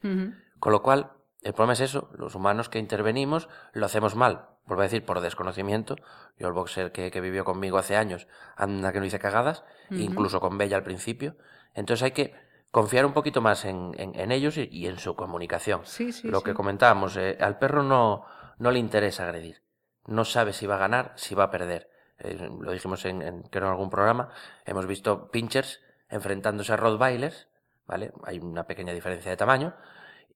Con 0.59 0.71
lo 0.71 0.81
cual, 0.81 1.11
el 1.41 1.53
problema 1.53 1.73
es 1.73 1.81
eso, 1.81 2.09
los 2.17 2.33
humanos 2.35 2.69
que 2.69 2.79
intervenimos 2.79 3.49
lo 3.73 3.85
hacemos 3.85 4.15
mal, 4.15 4.47
vuelvo 4.65 4.81
a 4.81 4.85
decir, 4.85 5.05
por 5.05 5.19
desconocimiento. 5.19 5.97
Yo 6.39 6.47
el 6.47 6.53
boxer 6.53 6.93
que, 6.93 7.11
que 7.11 7.19
vivió 7.21 7.43
conmigo 7.43 7.77
hace 7.77 7.97
años, 7.97 8.27
anda 8.55 8.93
que 8.93 8.99
no 9.01 9.05
hice 9.05 9.19
cagadas, 9.19 9.65
incluso 9.89 10.39
con 10.39 10.57
Bella 10.57 10.77
al 10.77 10.83
principio. 10.83 11.35
Entonces 11.73 12.03
hay 12.03 12.11
que 12.11 12.33
confiar 12.77 13.05
un 13.05 13.13
poquito 13.13 13.41
más 13.41 13.65
en, 13.65 13.77
en- 13.97 14.15
en 14.19 14.31
ellos 14.31 14.57
y, 14.57 14.67
y 14.71 14.87
en 14.87 14.97
su 14.99 15.15
comunicación. 15.15 15.81
Sí, 15.85 16.11
sí, 16.11 16.27
lo 16.29 16.39
sí. 16.39 16.45
que 16.45 16.53
comentábamos, 16.53 17.15
eh, 17.17 17.37
al 17.39 17.57
perro 17.57 17.83
no, 17.83 18.25
no 18.59 18.71
le 18.71 18.79
interesa 18.79 19.23
agredir. 19.25 19.63
No 20.07 20.23
sabe 20.25 20.53
si 20.53 20.67
va 20.67 20.75
a 20.75 20.79
ganar, 20.85 21.13
si 21.15 21.35
va 21.35 21.45
a 21.45 21.51
perder. 21.51 21.89
Eh, 22.19 22.49
lo 22.65 22.71
dijimos 22.71 23.05
en, 23.05 23.21
en, 23.21 23.43
creo 23.43 23.65
en 23.65 23.71
algún 23.71 23.89
programa. 23.89 24.29
Hemos 24.65 24.85
visto 24.87 25.31
pinchers 25.31 25.81
enfrentándose 26.09 26.73
a 26.73 26.77
Rottweilers, 26.77 27.47
¿vale? 27.87 28.11
Hay 28.23 28.39
una 28.39 28.67
pequeña 28.67 28.93
diferencia 28.93 29.31
de 29.31 29.37
tamaño. 29.37 29.73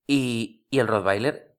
Y, 0.06 0.66
y 0.70 0.78
el 0.80 0.88
Rottweiler 0.88 1.54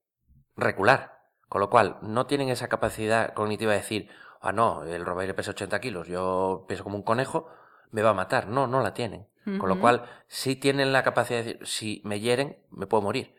recular. 0.56 1.22
Con 1.50 1.62
lo 1.62 1.70
cual, 1.70 1.98
no 2.02 2.28
tienen 2.28 2.50
esa 2.50 2.70
capacidad 2.70 3.34
cognitiva 3.34 3.72
de 3.74 3.80
decir, 3.80 4.10
ah, 4.42 4.52
no, 4.54 4.84
el 4.84 5.06
Rottweiler 5.06 5.36
pesa 5.36 5.52
80 5.52 5.82
kilos, 5.82 6.08
yo 6.08 6.66
peso 6.68 6.84
como 6.84 6.96
un 6.98 7.04
conejo, 7.04 7.50
me 7.92 8.02
va 8.02 8.12
a 8.12 8.14
matar. 8.14 8.48
No, 8.48 8.68
no 8.68 8.82
la 8.82 8.94
tienen. 8.94 9.28
Con 9.58 9.70
lo 9.70 9.80
cual, 9.80 10.06
sí 10.28 10.56
tienen 10.56 10.94
la 10.94 11.04
capacidad 11.04 11.40
de 11.40 11.46
decir, 11.54 11.68
si 11.68 12.02
me 12.06 12.20
hieren, 12.20 12.58
me 12.70 12.88
puedo 12.88 13.02
morir. 13.04 13.36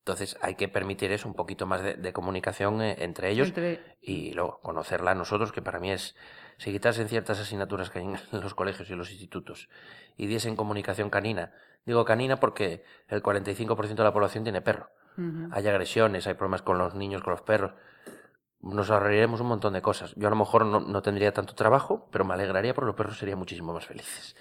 Entonces 0.00 0.38
hay 0.40 0.54
que 0.54 0.68
permitir 0.68 1.12
eso, 1.12 1.28
un 1.28 1.34
poquito 1.34 1.66
más 1.66 1.82
de, 1.82 1.94
de 1.94 2.12
comunicación 2.12 2.80
eh, 2.80 2.96
entre 3.00 3.30
ellos 3.30 3.48
Entre- 3.48 3.96
y 4.00 4.32
luego 4.32 4.60
conocerla 4.62 5.10
a 5.10 5.14
nosotros, 5.14 5.52
que 5.52 5.60
para 5.60 5.80
mí 5.80 5.90
es, 5.90 6.16
si 6.56 6.72
quitasen 6.72 7.08
ciertas 7.08 7.38
asignaturas 7.40 7.90
que 7.90 7.98
hay 7.98 8.06
en 8.06 8.16
los 8.42 8.54
colegios 8.54 8.88
y 8.90 8.94
los 8.94 9.10
institutos 9.10 9.68
y 10.16 10.26
diesen 10.26 10.56
comunicación 10.56 11.10
canina, 11.10 11.52
digo 11.84 12.04
canina 12.04 12.40
porque 12.40 12.84
el 13.08 13.22
45% 13.22 14.02
de 14.02 14.04
la 14.04 14.12
población 14.12 14.44
tiene 14.44 14.62
perro. 14.62 14.90
Hay 15.52 15.66
agresiones, 15.66 16.26
hay 16.26 16.34
problemas 16.34 16.62
con 16.62 16.78
los 16.78 16.94
niños, 16.94 17.22
con 17.22 17.32
los 17.32 17.42
perros. 17.42 17.72
Nos 18.60 18.90
ahorraríamos 18.90 19.40
un 19.40 19.48
montón 19.48 19.72
de 19.72 19.82
cosas. 19.82 20.14
Yo 20.16 20.26
a 20.28 20.30
lo 20.30 20.36
mejor 20.36 20.64
no, 20.64 20.80
no 20.80 21.02
tendría 21.02 21.32
tanto 21.32 21.54
trabajo, 21.54 22.08
pero 22.10 22.24
me 22.24 22.34
alegraría 22.34 22.72
porque 22.74 22.86
los 22.86 22.94
perros 22.96 23.18
serían 23.18 23.38
muchísimo 23.38 23.72
más 23.74 23.84
felices. 23.86 24.36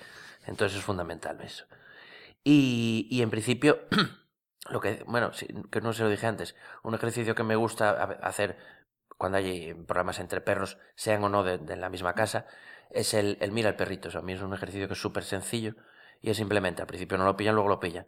Entonces 0.47 0.79
es 0.79 0.83
fundamental 0.83 1.39
eso. 1.41 1.65
Y, 2.43 3.07
y 3.11 3.21
en 3.21 3.29
principio, 3.29 3.81
lo 4.69 4.79
que, 4.79 5.03
bueno, 5.05 5.33
sí, 5.33 5.47
que 5.71 5.81
no 5.81 5.93
se 5.93 6.03
lo 6.03 6.09
dije 6.09 6.25
antes, 6.25 6.55
un 6.83 6.95
ejercicio 6.95 7.35
que 7.35 7.43
me 7.43 7.55
gusta 7.55 7.91
hacer 8.21 8.57
cuando 9.17 9.37
hay 9.37 9.73
programas 9.73 10.19
entre 10.19 10.41
perros, 10.41 10.77
sean 10.95 11.23
o 11.23 11.29
no 11.29 11.43
de, 11.43 11.57
de 11.57 11.75
la 11.75 11.89
misma 11.89 12.13
casa, 12.13 12.45
es 12.89 13.13
el, 13.13 13.37
el 13.41 13.51
mira 13.51 13.69
al 13.69 13.75
perrito. 13.75 14.09
A 14.17 14.21
mí 14.21 14.33
es 14.33 14.41
un 14.41 14.53
ejercicio 14.53 14.87
que 14.87 14.93
es 14.93 15.01
súper 15.01 15.23
sencillo 15.23 15.75
y 16.21 16.29
es 16.29 16.37
simplemente, 16.37 16.81
al 16.81 16.87
principio 16.87 17.17
no 17.17 17.25
lo 17.25 17.35
pillan, 17.35 17.55
luego 17.55 17.69
lo 17.69 17.79
pillan. 17.79 18.07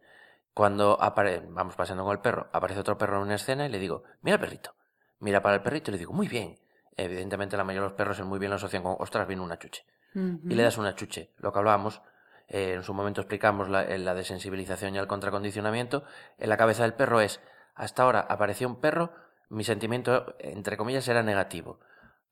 Cuando 0.54 1.02
apare 1.02 1.44
vamos 1.48 1.76
paseando 1.76 2.04
con 2.04 2.14
el 2.14 2.22
perro, 2.22 2.50
aparece 2.54 2.80
otro 2.80 2.98
perro 2.98 3.18
en 3.18 3.24
una 3.24 3.36
escena 3.36 3.66
y 3.66 3.70
le 3.70 3.80
digo, 3.80 4.04
mira 4.22 4.36
al 4.36 4.42
perrito. 4.42 4.76
Mira 5.20 5.42
para 5.42 5.56
el 5.56 5.62
perrito 5.62 5.92
y 5.92 5.94
le 5.94 5.98
digo, 5.98 6.14
muy 6.14 6.28
bien. 6.28 6.60
Evidentemente 6.96 7.56
la 7.56 7.64
mayoría 7.64 7.84
de 7.84 7.90
los 7.90 7.98
perros 7.98 8.20
el 8.20 8.26
muy 8.26 8.40
bien 8.40 8.50
lo 8.50 8.58
asocian 8.58 8.84
con, 8.84 8.96
ostras, 9.00 9.28
viene 9.28 9.42
una 9.42 9.58
chuche. 9.58 9.86
Y 10.14 10.56
le 10.56 10.64
das 10.64 10.78
una 10.78 10.96
chuche. 10.96 11.34
Lo 11.38 11.54
que 11.54 11.60
hablábamos, 11.60 12.02
eh, 12.50 12.74
en 12.74 12.84
su 12.84 12.94
momento 12.94 13.22
explicamos 13.22 13.70
la, 13.70 13.84
eh, 13.84 13.98
la 13.98 14.14
desensibilización 14.14 14.96
y 14.96 14.98
el 14.98 15.08
contracondicionamiento. 15.08 16.04
En 16.38 16.50
la 16.50 16.58
cabeza 16.58 16.84
del 16.84 16.94
perro 16.94 17.22
es, 17.22 17.40
hasta 17.76 18.04
ahora 18.04 18.20
apareció 18.20 18.68
un 18.68 18.80
perro, 18.80 19.14
mi 19.50 19.64
sentimiento, 19.64 20.36
entre 20.40 20.78
comillas, 20.78 21.08
era 21.08 21.24
negativo. 21.24 21.80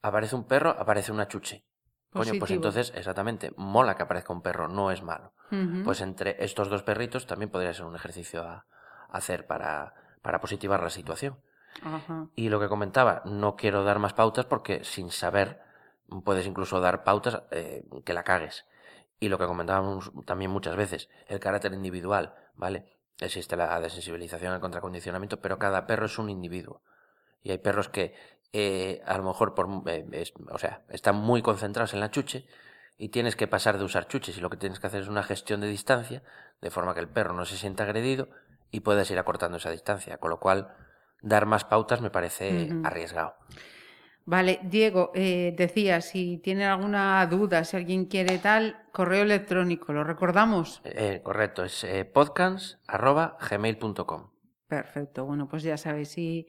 Aparece 0.01 0.35
un 0.35 0.45
perro, 0.45 0.71
aparece 0.71 1.11
una 1.11 1.27
chuche. 1.27 1.65
Coño, 2.13 2.33
pues 2.39 2.51
entonces, 2.51 2.93
exactamente, 2.95 3.51
mola 3.57 3.95
que 3.95 4.03
aparezca 4.03 4.33
un 4.33 4.41
perro, 4.41 4.67
no 4.67 4.91
es 4.91 5.03
malo. 5.03 5.33
Pues 5.83 6.01
entre 6.01 6.43
estos 6.43 6.69
dos 6.69 6.83
perritos 6.83 7.25
también 7.27 7.49
podría 7.49 7.73
ser 7.73 7.85
un 7.85 7.95
ejercicio 7.95 8.43
a, 8.43 8.65
a 9.09 9.17
hacer 9.17 9.45
para, 9.45 9.93
para 10.21 10.39
positivar 10.39 10.81
la 10.81 10.89
situación. 10.89 11.39
Y 12.35 12.49
lo 12.49 12.59
que 12.59 12.69
comentaba, 12.69 13.21
no 13.25 13.55
quiero 13.55 13.83
dar 13.83 13.99
más 13.99 14.13
pautas 14.13 14.45
porque 14.45 14.83
sin 14.83 15.11
saber 15.11 15.61
puedes 16.23 16.47
incluso 16.47 16.79
dar 16.79 17.03
pautas 17.03 17.43
eh, 17.51 17.83
que 18.05 18.13
la 18.13 18.23
cagues. 18.23 18.65
Y 19.19 19.29
lo 19.29 19.37
que 19.37 19.45
comentábamos 19.45 20.11
también 20.25 20.51
muchas 20.51 20.75
veces, 20.75 21.09
el 21.27 21.39
carácter 21.39 21.73
individual, 21.73 22.35
¿vale? 22.55 22.85
Existe 23.19 23.55
la 23.55 23.79
desensibilización, 23.79 24.53
el 24.53 24.59
contracondicionamiento, 24.59 25.41
pero 25.41 25.57
cada 25.57 25.87
perro 25.87 26.05
es 26.05 26.19
un 26.19 26.29
individuo. 26.29 26.81
Y 27.41 27.51
hay 27.51 27.57
perros 27.57 27.89
que 27.89 28.15
eh, 28.53 29.01
a 29.05 29.17
lo 29.17 29.23
mejor 29.23 29.53
por, 29.55 29.67
eh, 29.87 30.05
es- 30.13 30.33
o 30.51 30.57
sea, 30.57 30.83
están 30.89 31.15
muy 31.15 31.41
concentrados 31.41 31.93
en 31.93 31.99
la 31.99 32.11
chuche 32.11 32.47
y 32.97 33.09
tienes 33.09 33.35
que 33.35 33.47
pasar 33.47 33.77
de 33.77 33.83
usar 33.83 34.07
chuches 34.07 34.37
y 34.37 34.41
lo 34.41 34.49
que 34.49 34.57
tienes 34.57 34.79
que 34.79 34.87
hacer 34.87 35.01
es 35.01 35.07
una 35.09 35.21
gestión 35.23 35.59
de 35.61 35.67
distancia 35.67 36.23
de 36.61 36.71
forma 36.71 36.93
que 36.93 36.99
el 37.01 37.09
perro 37.09 37.33
no 37.33 37.45
se 37.45 37.57
sienta 37.57 37.83
agredido 37.83 38.29
y 38.71 38.79
puedas 38.81 39.09
ir 39.11 39.19
acortando 39.19 39.57
esa 39.57 39.69
distancia. 39.71 40.17
Con 40.17 40.29
lo 40.29 40.39
cual, 40.39 40.73
dar 41.21 41.45
más 41.45 41.65
pautas 41.65 42.01
me 42.01 42.09
parece 42.09 42.69
arriesgado. 42.83 43.35
Vale, 44.27 44.59
Diego, 44.63 45.11
eh, 45.15 45.53
decía, 45.55 46.01
si 46.01 46.37
tienen 46.39 46.67
alguna 46.67 47.25
duda, 47.27 47.63
si 47.63 47.77
alguien 47.77 48.07
quiere 48.07 48.39
tal, 48.39 48.75
correo 48.91 49.23
electrónico, 49.23 49.93
¿lo 49.93 50.03
recordamos? 50.03 50.81
Eh, 50.83 51.21
correcto, 51.23 51.63
es 51.63 51.85
eh. 51.85 52.03
Perfecto, 54.67 55.25
bueno, 55.25 55.47
pues 55.47 55.63
ya 55.63 55.77
sabéis, 55.77 56.09
si 56.09 56.45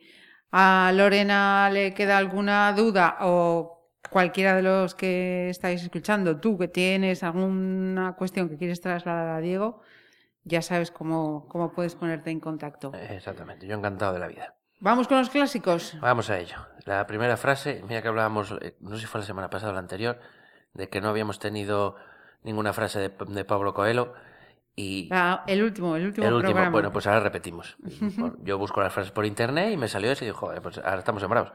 a 0.50 0.90
Lorena 0.92 1.70
le 1.72 1.94
queda 1.94 2.18
alguna 2.18 2.72
duda 2.72 3.18
o 3.20 3.92
cualquiera 4.10 4.56
de 4.56 4.62
los 4.62 4.96
que 4.96 5.48
estáis 5.48 5.80
escuchando, 5.84 6.40
tú 6.40 6.58
que 6.58 6.66
tienes 6.66 7.22
alguna 7.22 8.16
cuestión 8.18 8.48
que 8.48 8.56
quieres 8.56 8.80
trasladar 8.80 9.28
a 9.28 9.40
Diego, 9.40 9.82
ya 10.42 10.62
sabes 10.62 10.90
cómo, 10.90 11.46
cómo 11.46 11.70
puedes 11.70 11.94
ponerte 11.94 12.30
en 12.32 12.40
contacto. 12.40 12.92
Exactamente, 12.92 13.68
yo 13.68 13.76
encantado 13.76 14.14
de 14.14 14.18
la 14.18 14.26
vida. 14.26 14.57
Vamos 14.80 15.08
con 15.08 15.18
los 15.18 15.30
clásicos. 15.30 15.96
Vamos 16.00 16.30
a 16.30 16.38
ello. 16.38 16.56
La 16.84 17.06
primera 17.06 17.36
frase, 17.36 17.82
mira 17.88 18.00
que 18.02 18.08
hablábamos, 18.08 18.52
eh, 18.60 18.76
no 18.80 18.94
sé 18.94 19.00
si 19.00 19.06
fue 19.06 19.20
la 19.20 19.26
semana 19.26 19.50
pasada 19.50 19.72
o 19.72 19.74
la 19.74 19.80
anterior, 19.80 20.18
de 20.74 20.88
que 20.88 21.00
no 21.00 21.08
habíamos 21.08 21.38
tenido 21.38 21.96
ninguna 22.42 22.72
frase 22.72 22.98
de, 23.00 23.08
de 23.26 23.44
Pablo 23.44 23.74
Coelho 23.74 24.14
y 24.76 25.08
Ah, 25.12 25.42
el 25.48 25.62
último, 25.64 25.96
el 25.96 26.06
último 26.06 26.26
el 26.26 26.32
último, 26.34 26.52
programa. 26.52 26.70
bueno, 26.72 26.92
pues 26.92 27.06
ahora 27.06 27.20
repetimos. 27.20 27.76
Yo 28.42 28.58
busco 28.58 28.80
las 28.80 28.92
frases 28.92 29.10
por 29.12 29.26
internet 29.26 29.72
y 29.72 29.76
me 29.76 29.88
salió 29.88 30.10
eso 30.12 30.24
y 30.24 30.30
joder, 30.30 30.62
pues 30.62 30.78
ahora 30.78 30.98
estamos 30.98 31.20
sembrados. 31.20 31.52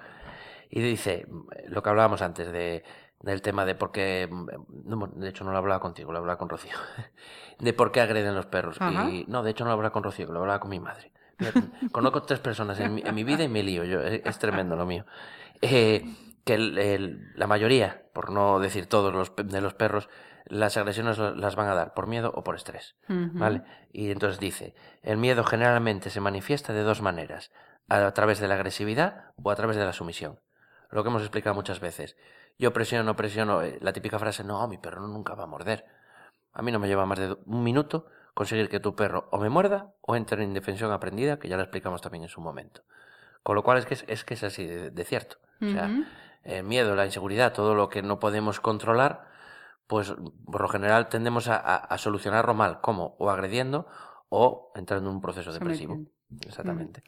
Y 0.70 0.82
dice, 0.82 1.26
lo 1.68 1.82
que 1.82 1.90
hablábamos 1.90 2.22
antes 2.22 2.52
de, 2.52 2.84
del 3.22 3.42
tema 3.42 3.64
de 3.64 3.76
por 3.76 3.92
qué, 3.92 4.28
no, 4.86 5.08
de 5.08 5.30
hecho 5.30 5.44
no 5.46 5.52
lo 5.52 5.58
hablaba 5.58 5.80
contigo, 5.80 6.12
lo 6.12 6.18
hablaba 6.20 6.38
con 6.38 6.50
Rocío, 6.50 6.76
de 7.60 7.74
por 7.74 7.92
qué 7.94 8.02
agreden 8.02 8.36
los 8.36 8.48
perros. 8.48 8.76
Ajá. 8.82 9.10
Y 9.10 9.24
no, 9.30 9.44
de 9.44 9.52
hecho 9.52 9.64
no 9.64 9.70
lo 9.70 9.76
hablaba 9.76 9.94
con 9.94 10.04
Rocío, 10.04 10.32
lo 10.32 10.42
hablaba 10.42 10.60
con 10.60 10.70
mi 10.72 10.80
madre. 10.82 11.14
Conozco 11.92 12.24
tres 12.24 12.40
personas 12.40 12.80
en 12.80 12.96
mi, 12.96 13.02
en 13.06 13.14
mi 13.16 13.24
vida 13.24 13.44
y 13.44 13.50
me 13.50 13.64
lío, 13.64 13.84
yo, 13.84 14.02
es, 14.02 14.22
es 14.26 14.40
tremendo 14.40 14.76
lo 14.76 14.86
mío. 14.86 15.06
Eh, 15.62 16.06
que 16.46 16.56
el- 16.56 16.78
el- 16.78 17.32
la 17.36 17.48
mayoría, 17.48 18.04
por 18.14 18.32
no 18.32 18.60
decir 18.60 18.88
todos 18.88 19.14
los, 19.14 19.34
de 19.36 19.62
los 19.62 19.74
perros, 19.74 20.10
las 20.46 20.76
agresiones 20.76 21.18
las 21.18 21.56
van 21.56 21.70
a 21.70 21.74
dar 21.76 21.94
por 21.94 22.08
miedo 22.08 22.32
o 22.36 22.44
por 22.44 22.56
estrés. 22.56 22.96
Ujú. 23.08 23.30
¿Vale? 23.34 23.64
Y 23.94 24.12
entonces 24.12 24.40
dice, 24.40 24.76
el 25.02 25.18
miedo 25.18 25.44
generalmente 25.46 26.10
se 26.10 26.20
manifiesta 26.20 26.74
de 26.74 26.82
dos 26.84 27.02
maneras, 27.02 27.52
a 27.88 28.12
través 28.12 28.40
de 28.40 28.48
la 28.50 28.56
agresividad 28.56 29.32
o 29.42 29.52
a 29.52 29.56
través 29.56 29.78
de 29.78 29.86
la 29.86 29.94
sumisión. 29.94 30.40
Lo 30.90 31.02
que 31.04 31.10
hemos 31.10 31.22
explicado 31.22 31.56
muchas 31.56 31.80
veces. 31.80 32.18
Yo 32.60 32.72
presiono, 32.74 33.04
no 33.06 33.16
presiono, 33.16 33.62
eh, 33.64 33.78
la 33.82 33.94
típica 33.94 34.20
frase, 34.20 34.44
no, 34.44 34.68
mi 34.68 34.78
perro 34.78 35.08
nunca 35.08 35.34
va 35.36 35.44
a 35.46 35.48
morder. 35.48 35.86
A 36.54 36.62
mí 36.62 36.72
no 36.72 36.80
me 36.80 36.88
lleva 36.88 37.06
más 37.06 37.18
de 37.20 37.36
un 37.46 37.64
minuto 37.64 38.06
conseguir 38.34 38.70
que 38.70 38.80
tu 38.80 38.96
perro 38.96 39.28
o 39.32 39.38
me 39.38 39.50
muerda 39.50 39.94
o 40.02 40.16
entre 40.16 40.42
en 40.44 40.50
indefensión 40.50 40.92
aprendida, 40.92 41.40
que 41.40 41.48
ya 41.48 41.58
lo 41.58 41.64
explicamos 41.64 42.02
también 42.02 42.24
en 42.24 42.30
su 42.30 42.42
momento. 42.42 42.82
Con 43.44 43.56
lo 43.56 43.64
cual 43.64 43.78
es 43.78 43.86
que 43.86 43.94
es, 43.96 44.06
es 44.08 44.24
que 44.24 44.34
es 44.36 44.44
así 44.44 44.66
de, 44.66 44.90
de 44.90 45.04
cierto. 45.06 45.38
O 45.62 45.70
sea, 45.70 45.86
Ujú. 45.86 46.04
el 46.44 46.64
miedo, 46.64 46.96
la 46.96 47.06
inseguridad, 47.06 47.54
todo 47.54 47.76
lo 47.76 47.90
que 47.90 48.02
no 48.02 48.20
podemos 48.20 48.60
controlar, 48.60 49.28
pues 49.88 50.14
por 50.46 50.62
lo 50.62 50.68
general 50.70 51.10
tendemos 51.10 51.48
a, 51.48 51.58
a- 51.58 51.76
a 51.76 51.98
solucionarlo 51.98 52.54
mal, 52.54 52.82
como 52.82 53.16
o 53.20 53.30
agrediendo 53.30 53.86
o 54.30 54.72
entrando 54.76 55.10
en 55.10 55.16
un 55.18 55.22
proceso 55.22 55.52
depresivo. 55.54 56.00
Exactamente. 56.46 57.04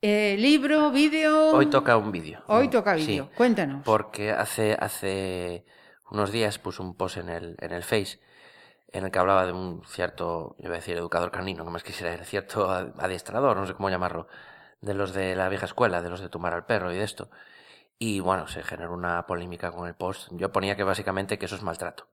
Eh, 0.00 0.36
libro, 0.38 0.90
vídeo. 0.90 1.52
Hoy 1.52 1.66
toca 1.66 1.96
un 1.96 2.12
vídeo. 2.12 2.42
Hoy 2.46 2.68
toca 2.68 2.96
Sí, 2.98 3.06
vídeo. 3.06 3.30
Cuéntanos. 3.34 3.82
Porque 3.84 4.30
hace, 4.30 4.76
hace 4.78 5.64
unos 6.10 6.30
días 6.30 6.58
puse 6.58 6.82
un 6.82 6.94
post 6.96 7.16
en 7.16 7.30
el, 7.30 7.56
en 7.58 7.72
el 7.72 7.82
Face 7.82 8.20
en 8.94 9.04
el 9.04 9.10
que 9.10 9.18
hablaba 9.18 9.44
de 9.44 9.52
un 9.52 9.82
cierto, 9.84 10.54
yo 10.58 10.66
iba 10.66 10.74
a 10.74 10.76
decir 10.76 10.96
educador 10.96 11.32
canino, 11.32 11.64
no 11.64 11.70
más 11.72 11.82
quisiera 11.82 12.12
decir, 12.12 12.26
cierto 12.26 12.70
adiestrador, 12.70 13.56
no 13.56 13.66
sé 13.66 13.74
cómo 13.74 13.90
llamarlo, 13.90 14.28
de 14.80 14.94
los 14.94 15.12
de 15.12 15.34
la 15.34 15.48
vieja 15.48 15.66
escuela, 15.66 16.00
de 16.00 16.10
los 16.10 16.20
de 16.20 16.28
tumbar 16.28 16.54
al 16.54 16.64
perro 16.64 16.92
y 16.92 16.96
de 16.96 17.02
esto. 17.02 17.28
Y 17.98 18.20
bueno, 18.20 18.46
se 18.46 18.62
generó 18.62 18.94
una 18.94 19.26
polémica 19.26 19.72
con 19.72 19.88
el 19.88 19.94
post. 19.94 20.28
Yo 20.32 20.52
ponía 20.52 20.76
que 20.76 20.84
básicamente 20.84 21.38
que 21.38 21.46
eso 21.46 21.56
es 21.56 21.62
maltrato. 21.62 22.06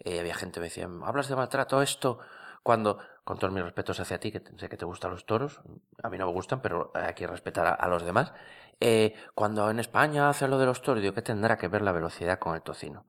Eh, 0.00 0.18
había 0.18 0.34
gente 0.34 0.54
que 0.54 0.60
me 0.60 0.66
decía, 0.66 0.88
¿hablas 1.04 1.28
de 1.28 1.36
maltrato 1.36 1.82
esto? 1.82 2.18
Cuando, 2.64 2.98
con 3.22 3.38
todos 3.38 3.54
mis 3.54 3.62
respetos 3.62 4.00
hacia 4.00 4.18
ti, 4.18 4.32
que 4.32 4.42
sé 4.56 4.68
que 4.68 4.76
te 4.76 4.84
gustan 4.84 5.12
los 5.12 5.24
toros, 5.24 5.60
a 6.02 6.08
mí 6.10 6.18
no 6.18 6.26
me 6.26 6.32
gustan, 6.32 6.60
pero 6.60 6.90
hay 6.94 7.14
que 7.14 7.28
respetar 7.28 7.78
a, 7.78 7.88
los 7.88 8.02
demás. 8.02 8.32
Eh, 8.80 9.14
cuando 9.36 9.70
en 9.70 9.78
España 9.78 10.28
hacen 10.28 10.50
lo 10.50 10.58
de 10.58 10.66
los 10.66 10.82
toros, 10.82 11.00
digo, 11.00 11.14
¿qué 11.14 11.22
tendrá 11.22 11.56
que 11.58 11.68
ver 11.68 11.82
la 11.82 11.92
velocidad 11.92 12.40
con 12.40 12.56
el 12.56 12.62
tocino? 12.62 13.04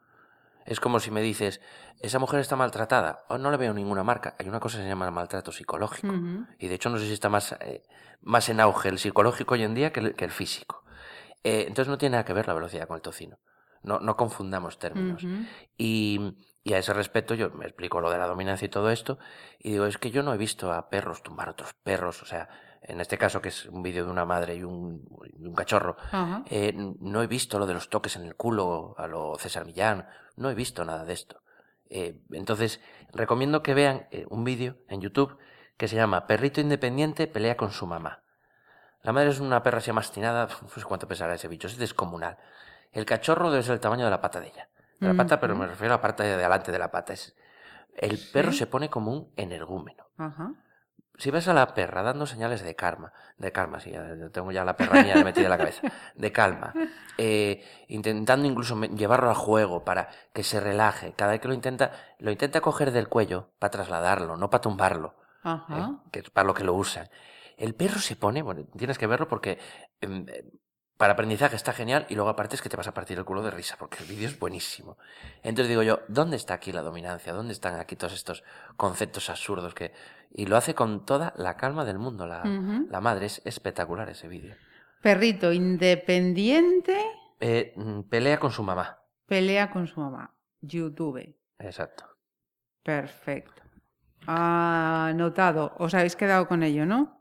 Es 0.70 0.80
como 0.80 1.00
si 1.00 1.10
me 1.10 1.22
dices, 1.22 1.62
esa 2.00 2.20
mujer 2.20 2.40
está 2.40 2.56
maltratada, 2.56 3.26
o 3.28 3.40
no 3.40 3.50
le 3.50 3.58
veo 3.58 3.74
ninguna 3.74 4.04
marca. 4.04 4.36
Hay 4.38 4.48
una 4.48 4.60
cosa 4.60 4.78
que 4.78 4.84
se 4.84 4.90
llama 4.90 5.10
maltrato 5.10 5.52
psicológico. 5.52 6.14
Y 6.60 6.68
de 6.68 6.76
hecho 6.76 6.92
no 6.92 7.00
sé 7.00 7.08
si 7.08 7.14
está 7.14 7.28
más, 7.28 7.54
eh, 7.60 7.84
más 8.22 8.50
en 8.50 8.60
auge 8.60 8.90
el 8.90 9.00
psicológico 9.00 9.56
hoy 9.56 9.64
en 9.64 9.74
día 9.74 9.92
que 9.92 10.00
el, 10.00 10.16
que 10.16 10.26
el 10.26 10.32
físico. 10.32 10.84
Eh, 11.44 11.66
entonces 11.68 11.88
no 11.88 11.98
tiene 11.98 12.14
nada 12.14 12.26
que 12.26 12.34
ver 12.34 12.48
la 12.48 12.54
velocidad 12.54 12.88
con 12.88 12.98
el 12.98 13.02
tocino. 13.02 13.40
No, 13.82 14.00
no 14.00 14.16
confundamos 14.16 14.78
términos. 14.78 15.26
Y 16.64 16.74
a 16.74 16.78
ese 16.78 16.94
respecto 16.94 17.34
yo 17.34 17.50
me 17.50 17.66
explico 17.66 18.00
lo 18.00 18.12
de 18.12 18.20
la 18.20 18.28
dominancia 18.28 18.68
y 18.68 18.70
todo 18.70 18.92
esto. 18.92 19.18
Y 19.58 19.72
digo, 19.72 19.88
es 19.88 19.98
que 19.98 20.12
yo 20.12 20.22
no 20.22 20.36
he 20.36 20.38
visto 20.38 20.72
a 20.72 20.90
perros 20.90 21.24
tumbar 21.24 21.48
a 21.48 21.52
otros 21.52 21.74
perros. 21.74 22.22
O 22.22 22.26
sea, 22.28 22.48
en 22.82 23.02
este 23.02 23.18
caso 23.18 23.42
que 23.42 23.50
es 23.50 23.66
un 23.66 23.84
vídeo 23.84 24.06
de 24.06 24.12
una 24.12 24.26
madre 24.26 24.56
y 24.56 24.64
un, 24.64 25.06
y 25.38 25.46
un 25.46 25.54
cachorro. 25.54 25.98
Eh, 26.48 26.74
no 26.76 27.22
he 27.22 27.28
visto 27.28 27.60
lo 27.60 27.66
de 27.66 27.74
los 27.74 27.90
toques 27.90 28.16
en 28.16 28.24
el 28.24 28.36
culo 28.36 28.96
a 28.98 29.08
lo 29.08 29.38
César 29.38 29.66
Millán. 29.66 30.08
No 30.36 30.50
he 30.50 30.56
visto 30.56 30.86
nada 30.86 31.06
de 31.06 31.14
esto. 31.14 31.42
Eh, 31.90 32.22
entonces, 32.32 32.82
recomiendo 33.14 33.64
que 33.64 33.74
vean 33.74 34.08
eh, 34.12 34.26
un 34.30 34.44
vídeo 34.44 34.78
en 34.88 35.02
YouTube 35.02 35.38
que 35.78 35.88
se 35.88 35.96
llama 35.96 36.28
Perrito 36.28 36.62
Independiente 36.62 37.28
pelea 37.28 37.58
con 37.58 37.72
su 37.72 37.88
mamá. 37.88 38.24
La 39.02 39.14
madre 39.14 39.30
es 39.30 39.40
una 39.40 39.64
perra 39.64 39.80
así 39.80 39.90
amastinada, 39.90 40.48
no 40.62 40.70
sé 40.70 40.84
cuánto 40.84 41.08
pesará 41.08 41.34
ese 41.34 41.48
bicho, 41.48 41.68
es 41.68 41.78
descomunal. 41.78 42.38
El 42.92 43.06
cachorro 43.06 43.52
debe 43.52 43.64
ser 43.64 43.74
el 43.74 43.80
tamaño 43.80 44.06
de 44.06 44.12
la 44.12 44.22
pata 44.22 44.40
de 44.40 44.48
ella. 44.48 44.70
De 45.00 45.08
la 45.08 45.14
pata, 45.14 45.40
pero 45.40 45.56
me 45.56 45.66
refiero 45.66 45.94
a 45.94 45.98
la 45.98 46.02
parte 46.02 46.24
de 46.24 46.34
adelante 46.34 46.74
de 46.74 46.80
la 46.80 46.92
pata. 46.92 47.14
Es, 47.14 47.34
el 47.96 48.20
perro 48.34 48.52
se 48.52 48.68
pone 48.68 48.90
como 48.90 49.14
un 49.14 49.32
energúmeno. 49.38 50.10
Ajá. 50.18 50.52
Si 51.20 51.32
ves 51.32 51.50
a 51.50 51.54
la 51.54 51.74
perra 51.74 52.02
dando 52.02 52.26
señales 52.26 52.64
de 52.64 52.76
karma, 52.76 53.12
de 53.38 53.52
karma, 53.52 53.82
sí, 53.82 53.92
ya 53.92 54.30
tengo 54.32 54.54
ya 54.54 54.64
la 54.64 54.78
perra 54.78 55.04
mía 55.04 55.16
metida 55.24 55.44
en 55.46 55.50
la 55.50 55.58
cabeza, 55.58 55.82
de 56.16 56.32
calma, 56.32 56.74
eh, 57.18 57.62
intentando 57.90 58.48
incluso 58.48 58.80
llevarlo 58.82 59.30
al 59.30 59.36
juego 59.36 59.84
para 59.84 60.08
que 60.34 60.44
se 60.44 60.62
relaje, 60.62 61.14
cada 61.14 61.32
vez 61.32 61.42
que 61.42 61.50
lo 61.50 61.54
intenta, 61.54 61.92
lo 62.20 62.32
intenta 62.32 62.62
coger 62.62 62.92
del 62.92 63.10
cuello 63.10 63.52
para 63.60 63.72
trasladarlo, 63.72 64.38
no 64.38 64.50
para 64.50 64.62
tumbarlo, 64.62 65.16
¿eh? 65.44 65.50
Ajá. 65.50 66.00
que 66.10 66.20
es 66.20 66.30
para 66.30 66.48
lo 66.48 66.54
que 66.54 66.64
lo 66.64 66.74
usan. 66.74 67.10
El 67.58 67.76
perro 67.76 68.00
se 68.00 68.16
pone, 68.16 68.42
bueno, 68.42 68.64
tienes 68.78 68.98
que 68.98 69.06
verlo 69.06 69.28
porque 69.28 69.60
em, 70.00 70.26
eh, 70.30 70.46
para 71.00 71.14
aprendizaje 71.14 71.56
está 71.56 71.72
genial 71.72 72.06
y 72.10 72.16
luego 72.16 72.30
aparte 72.30 72.56
es 72.58 72.62
que 72.62 72.68
te 72.68 72.76
vas 72.76 72.90
a 72.90 72.94
partir 72.94 73.18
el 73.18 73.24
culo 73.24 73.42
de 73.42 73.52
risa 73.52 73.78
porque 73.80 74.00
el 74.04 74.10
vídeo 74.10 74.28
es 74.28 74.38
buenísimo. 74.38 74.98
Entonces 75.44 75.70
digo 75.70 75.82
yo, 75.82 76.02
¿dónde 76.10 76.36
está 76.36 76.56
aquí 76.56 76.74
la 76.74 76.82
dominancia? 76.82 77.32
¿Dónde 77.32 77.54
están 77.54 77.80
aquí 77.80 77.96
todos 77.96 78.12
estos 78.14 78.44
conceptos 78.76 79.30
absurdos 79.30 79.74
que... 79.74 79.94
Y 80.32 80.46
lo 80.48 80.58
hace 80.58 80.76
con 80.76 81.06
toda 81.06 81.32
la 81.38 81.56
calma 81.56 81.86
del 81.86 82.00
mundo 82.00 82.28
la, 82.28 82.44
la 82.44 83.00
madre, 83.00 83.28
es 83.28 83.42
espectacular 83.46 84.10
ese 84.10 84.28
vídeo. 84.28 84.56
Perrito 85.02 85.54
independiente 85.54 87.00
Eh, 87.40 87.72
mm, 87.78 88.02
pelea 88.10 88.38
con 88.38 88.52
su 88.52 88.62
mamá. 88.62 89.00
pelea 89.26 89.72
con 89.72 89.88
su 89.88 90.02
mamá. 90.02 90.36
YouTube. 90.60 91.34
Exacto. 91.60 92.04
Perfecto. 92.84 93.64
Anotado. 94.28 95.74
Os 95.78 95.94
habéis 95.94 96.18
quedado 96.18 96.46
con 96.50 96.62
ello, 96.64 96.86
¿no? 96.86 97.19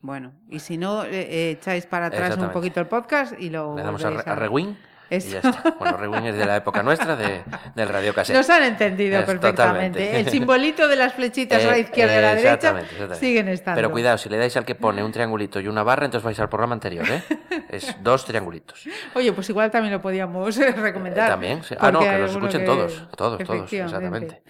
Bueno, 0.00 0.32
y 0.48 0.60
si 0.60 0.78
no, 0.78 1.04
eh, 1.04 1.08
eh, 1.12 1.50
echáis 1.58 1.86
para 1.86 2.06
atrás 2.06 2.36
un 2.38 2.50
poquito 2.50 2.80
el 2.80 2.86
podcast 2.86 3.34
y 3.38 3.50
lo 3.50 3.76
Le 3.76 3.82
damos 3.82 4.04
a, 4.04 4.10
re- 4.10 4.22
a 4.24 4.34
rewind 4.36 4.76
y 5.10 5.18
ya 5.20 5.38
está. 5.38 5.74
Bueno, 5.78 5.96
rewind 5.96 6.26
es 6.26 6.36
de 6.36 6.44
la 6.46 6.56
época 6.56 6.82
nuestra 6.84 7.16
de, 7.16 7.42
del 7.74 7.88
radio 7.88 8.14
cassette. 8.14 8.36
Nos 8.36 8.48
han 8.50 8.62
entendido 8.62 9.18
Es 9.18 9.24
perfectamente. 9.24 9.56
totalmente. 10.00 10.20
El 10.20 10.28
simbolito 10.28 10.86
de 10.86 10.96
las 10.96 11.14
flechitas 11.14 11.64
a 11.64 11.68
la 11.70 11.76
Eh, 11.78 11.80
izquierda 11.80 12.14
y 12.14 12.18
a 12.18 12.20
la 12.20 12.28
derecha 12.28 12.48
exactamente, 12.54 12.90
exactamente. 12.92 13.26
siguen 13.26 13.48
estando. 13.48 13.76
Pero 13.78 13.90
cuidado, 13.90 14.18
si 14.18 14.28
le 14.28 14.36
dais 14.36 14.56
al 14.56 14.64
que 14.64 14.74
pone 14.76 15.02
un 15.02 15.10
triangulito 15.10 15.58
y 15.60 15.66
una 15.66 15.82
barra, 15.82 16.04
entonces 16.04 16.24
vais 16.24 16.38
al 16.38 16.48
programa 16.48 16.74
anterior, 16.74 17.06
¿eh? 17.10 17.22
Es 17.70 17.96
dos 18.02 18.24
triangulitos. 18.24 18.84
Oye, 19.14 19.32
pues 19.32 19.48
igual 19.50 19.70
también 19.70 19.94
lo 19.94 20.00
podíamos 20.00 20.56
eh, 20.58 20.70
recomendar. 20.72 21.26
Eh, 21.28 21.30
también, 21.32 21.64
sí. 21.64 21.74
Ah, 21.80 21.90
no, 21.90 22.00
que 22.00 22.18
los 22.18 22.30
escuchen 22.32 22.60
que- 22.60 22.66
todos, 22.66 23.08
todos, 23.16 23.42
todos, 23.42 23.72
exactamente. 23.72 24.42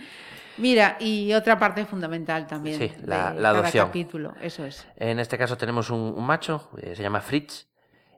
Mira, 0.58 0.96
y 1.00 1.32
otra 1.34 1.58
parte 1.58 1.84
fundamental 1.86 2.46
también 2.46 2.78
Sí, 2.78 2.92
la- 3.04 3.30
de 3.32 3.40
la 3.40 3.48
cada 3.48 3.58
adopción. 3.60 3.86
capítulo, 3.86 4.34
eso 4.40 4.64
es. 4.64 4.86
En 4.96 5.18
este 5.20 5.38
caso 5.38 5.56
tenemos 5.56 5.90
un, 5.90 6.00
un 6.16 6.26
macho, 6.26 6.70
eh, 6.82 6.94
se 6.96 7.02
llama 7.02 7.20
Fritz, 7.20 7.66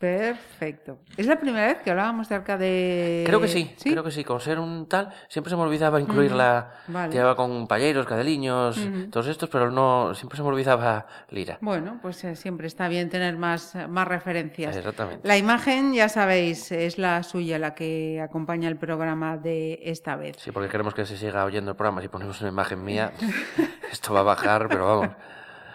Perfecto. 0.02 0.98
¿Es 1.16 1.28
la 1.28 1.40
primera 1.40 1.68
vez 1.68 1.78
que 1.84 1.92
hablábamos 1.92 2.28
de 2.28 2.34
Arca 2.34 2.58
de...? 2.58 3.24
Creo 3.28 3.40
que 3.40 3.48
sí, 3.48 3.76
creo 3.84 4.04
que 4.04 4.10
sí. 4.10 4.24
Con 4.24 4.42
ser 4.42 4.58
un 4.58 4.90
tal, 4.90 5.14
siempre 5.30 5.52
se 5.52 5.56
me 5.56 5.62
olvidaba 5.62 6.02
incluirla. 6.02 6.72
vale. 6.88 7.14
Llevaba 7.14 7.36
con 7.36 7.68
payeros, 7.68 8.08
cadeliños, 8.08 8.80
todos 9.12 9.28
estos, 9.28 9.48
pero 9.50 9.70
no, 9.70 10.16
siempre 10.16 10.38
se 10.38 10.42
me 10.42 10.50
olvidaba 10.50 11.06
Lira. 11.30 11.60
Bueno, 11.62 12.00
pues 12.02 12.24
eh, 12.24 12.36
siempre 12.36 12.66
está 12.66 12.88
bien 12.88 13.12
tener 13.12 13.38
más, 13.38 13.78
más 13.88 14.08
referencias. 14.08 14.76
Exactamente. 14.76 15.28
La 15.28 15.38
imagen, 15.38 15.94
ya 15.94 16.10
sabéis, 16.10 16.72
es 16.72 16.98
la 16.98 17.22
suya, 17.22 17.60
la 17.60 17.76
que 17.76 18.20
acompaña 18.22 18.70
el 18.70 18.78
programa 18.78 19.38
de 19.38 19.82
esta 19.84 20.16
vez. 20.16 20.38
Sí, 20.40 20.52
porque 20.52 20.68
queremos 20.68 20.96
que 20.96 21.06
se 21.06 21.16
siga 21.16 21.46
oyendo 21.46 21.70
el 21.70 21.78
programa. 21.78 22.02
Si 22.02 22.08
ponemos 22.08 22.42
una 22.42 22.50
imagen 22.50 22.84
mía, 22.84 23.12
esto 23.92 24.16
va 24.16 24.22
a 24.22 24.24
bajar, 24.24 24.68
pero 24.68 24.88
vamos. 24.88 25.16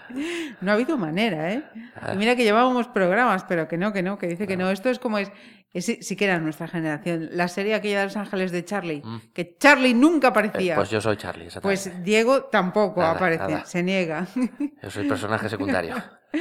No 0.61 0.71
ha 0.71 0.75
habido 0.75 0.97
manera, 0.97 1.53
¿eh? 1.53 1.63
Ah. 2.01 2.13
Y 2.15 2.17
mira 2.17 2.37
que 2.37 2.45
llevábamos 2.45 2.89
programas, 2.89 3.45
pero 3.45 3.69
que 3.69 3.77
no, 3.77 3.93
que 3.93 4.03
no, 4.03 4.19
que 4.19 4.27
dice 4.27 4.47
que 4.47 4.57
no. 4.57 4.71
Esto 4.71 4.89
es 4.91 4.99
como 4.99 5.19
es, 5.19 5.31
es 5.73 5.85
sí 6.01 6.17
que 6.17 6.25
era 6.25 6.39
nuestra 6.39 6.69
generación. 6.69 7.29
La 7.33 7.49
serie 7.49 7.75
aquella 7.75 8.01
de 8.01 8.05
Los 8.07 8.17
Ángeles 8.17 8.53
de 8.53 8.65
Charlie, 8.65 9.03
que 9.35 9.57
Charlie 9.59 9.95
nunca 9.95 10.29
Mm. 10.29 10.29
Eh, 10.29 10.31
aparecía. 10.31 10.75
pues 10.77 10.91
yo 10.91 11.01
soy 11.01 11.17
Charlie, 11.17 11.47
exactamente. 11.47 11.91
Pues 11.91 12.05
Diego 12.05 12.45
tampoco 12.45 13.01
Nada, 13.01 13.13
aparece, 13.13 13.49
nada. 13.49 13.65
se 13.67 13.83
niega. 13.83 14.27
Yo 14.83 14.91
soy 14.91 15.07
personaje 15.09 15.49
secundario. 15.49 15.95